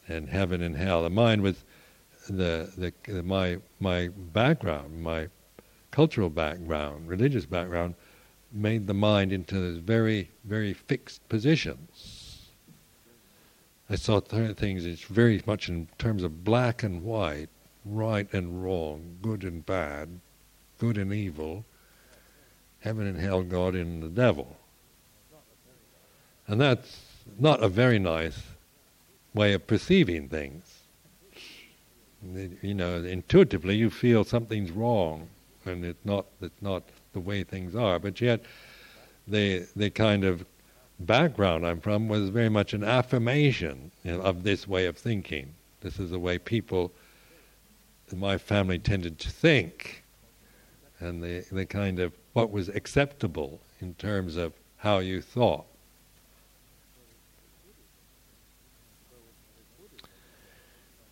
[0.08, 1.04] and heaven and hell.
[1.04, 1.64] The mind was
[2.30, 5.28] the, the, my my background, my
[5.92, 7.96] cultural background, religious background
[8.52, 12.50] made the mind into very, very fixed positions.
[13.90, 17.50] I saw th- things it's very much in terms of black and white,
[17.86, 20.20] right and wrong, good and bad,
[20.78, 21.66] good and evil,
[22.80, 24.58] heaven and hell, God and the devil.
[26.48, 27.02] And that's
[27.40, 28.42] not a very nice
[29.34, 30.77] way of perceiving things.
[32.24, 35.28] You know, intuitively you feel something's wrong,
[35.66, 36.26] and it's not.
[36.42, 38.00] It's not the way things are.
[38.00, 38.42] But yet,
[39.28, 40.46] the the kind of
[41.00, 45.54] background I'm from was very much an affirmation you know, of this way of thinking.
[45.82, 46.92] This is the way people
[48.12, 50.04] in my family tended to think,
[51.00, 55.66] and the the kind of what was acceptable in terms of how you thought.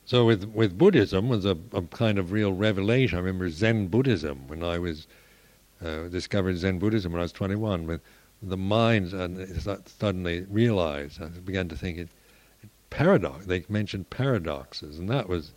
[0.06, 3.18] So with with Buddhism was a, a kind of real revelation.
[3.18, 5.08] I remember Zen Buddhism when I was
[5.84, 7.88] uh, discovered Zen Buddhism when I was 21.
[7.88, 8.00] When
[8.42, 9.10] the mind
[10.00, 12.10] suddenly realized, I began to think it,
[12.62, 13.48] it paradox.
[13.48, 15.54] They mentioned paradoxes, and that was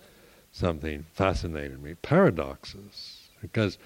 [0.50, 1.94] something fascinated me.
[1.94, 3.76] Paradoxes, because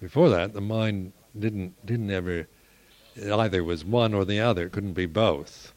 [0.00, 2.48] before that the mind didn't didn't ever
[3.14, 4.66] it either was one or the other.
[4.66, 5.72] It couldn't be both.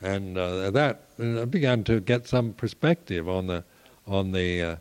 [0.00, 3.64] And uh, that I began to get some perspective on the
[4.06, 4.76] on the uh,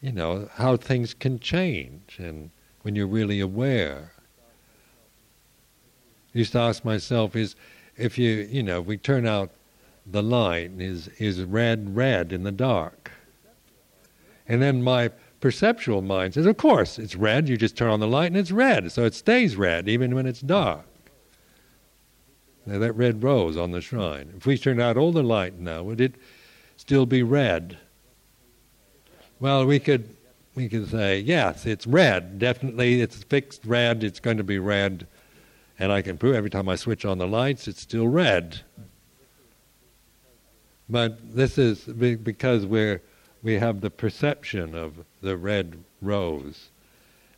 [0.00, 2.50] you know how things can change and
[2.82, 4.12] when you're really aware.
[6.34, 7.56] I used to ask myself is
[7.96, 9.50] if you you know we turn out
[10.06, 13.10] the light is is red red in the dark.
[14.48, 15.10] And then my
[15.40, 18.50] perceptual mind says, of course, it's red, you just turn on the light and it's
[18.50, 20.86] red, so it stays red even when it's dark.
[22.66, 24.32] Now that red rose on the shrine.
[24.36, 26.14] If we turned out all the light now, would it
[26.76, 27.78] still be red?
[29.40, 30.16] Well, we could
[30.54, 32.38] we can say, yes, it's red.
[32.38, 34.04] Definitely, it's fixed red.
[34.04, 35.06] It's going to be red.
[35.78, 38.60] And I can prove every time I switch on the lights, it's still red.
[40.88, 43.00] But this is because we're,
[43.42, 46.68] we have the perception of the red rose.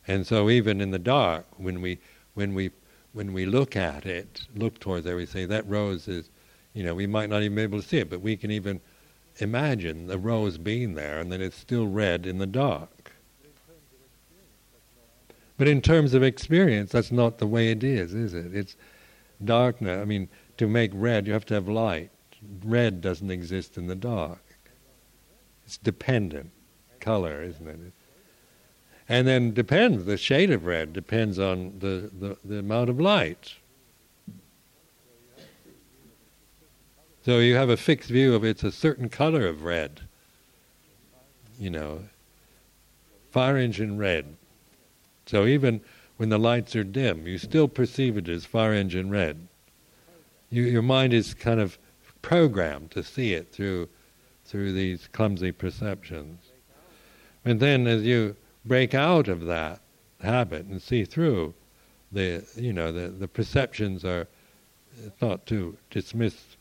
[0.07, 1.99] And so even in the dark, when we,
[2.33, 2.71] when we,
[3.15, 6.29] when we look at it, look towards it, we say that rose is,
[6.73, 8.81] you know, we might not even be able to see it, but we can even
[9.37, 13.13] imagine the rose being there and that it's still red in the dark.
[15.57, 18.53] But in terms of experience, that's not the way it is, is it?
[18.53, 18.75] It's
[19.45, 20.01] darkness.
[20.01, 22.11] I mean, to make red, you have to have light.
[22.65, 24.43] Red doesn't exist in the dark.
[25.65, 26.51] It's dependent
[26.99, 27.93] color, isn't it?
[29.07, 33.53] And then depends, the shade of red depends on the, the, the amount of light.
[37.23, 40.01] So you have a fixed view of it's a certain color of red.
[41.59, 42.01] You know,
[43.31, 44.35] fire engine red.
[45.25, 45.81] So even
[46.17, 49.47] when the lights are dim, you still perceive it as fire engine red.
[50.49, 51.77] You, your mind is kind of
[52.21, 53.89] programmed to see it through
[54.45, 56.39] through these clumsy perceptions.
[57.43, 58.35] And then as you
[58.65, 59.81] break out of that
[60.21, 61.53] habit and see through
[62.11, 64.27] the you know the, the perceptions are
[65.21, 66.57] not to dismiss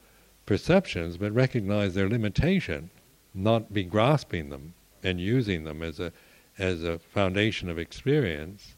[0.46, 2.90] perceptions but recognize their limitation,
[3.32, 6.12] not be grasping them and using them as a
[6.58, 8.76] as a foundation of experience,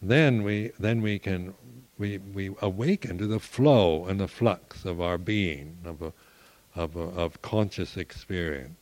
[0.00, 1.54] then we then we can
[1.98, 6.12] we we awaken to the flow and the flux of our being of a
[6.74, 8.81] of, of conscious experience.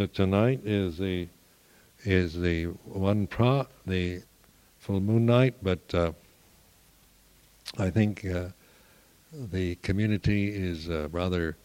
[0.00, 1.28] So tonight is the
[2.06, 4.22] is the Wan Phra the
[4.78, 6.12] full moon night, but uh,
[7.76, 8.46] I think uh,
[9.30, 11.58] the community is uh, rather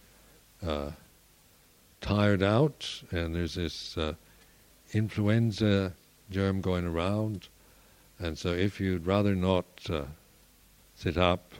[0.62, 0.92] uh,
[2.02, 4.16] tired out, and there's this uh,
[4.92, 5.94] influenza
[6.30, 7.48] germ going around,
[8.20, 10.04] and so if you'd rather not uh,
[10.94, 11.54] sit up,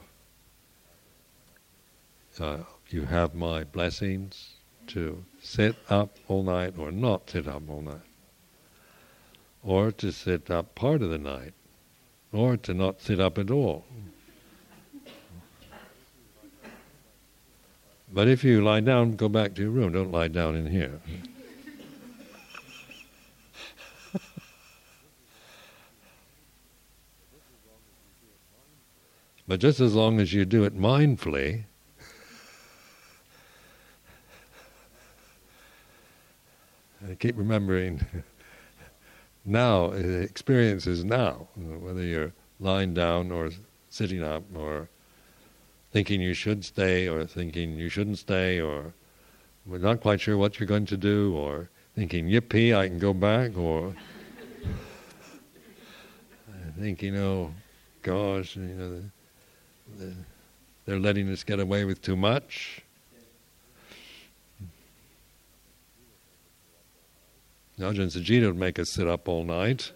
[2.90, 4.55] you have my blessings
[4.88, 8.00] to sit up all night or not sit up all night,
[9.62, 11.54] or to sit up part of the night,
[12.32, 13.84] or to not sit up at all.
[18.12, 19.92] But if you lie down, go back to your room.
[19.92, 21.00] Don't lie down in here.
[29.48, 31.64] but just as long as you do it mindfully,
[37.14, 38.04] keep remembering
[39.44, 43.50] now, uh, experience is now, whether you're lying down or
[43.90, 44.88] sitting up or
[45.92, 48.92] thinking you should stay or thinking you shouldn't stay or
[49.66, 53.12] we're not quite sure what you're going to do or thinking, yippee, I can go
[53.12, 53.94] back or
[56.78, 57.52] thinking, oh,
[58.02, 60.12] gosh, you know,
[60.84, 62.82] they're letting us get away with too much.
[67.78, 69.92] Ajahn Sucitto would make us sit up all night.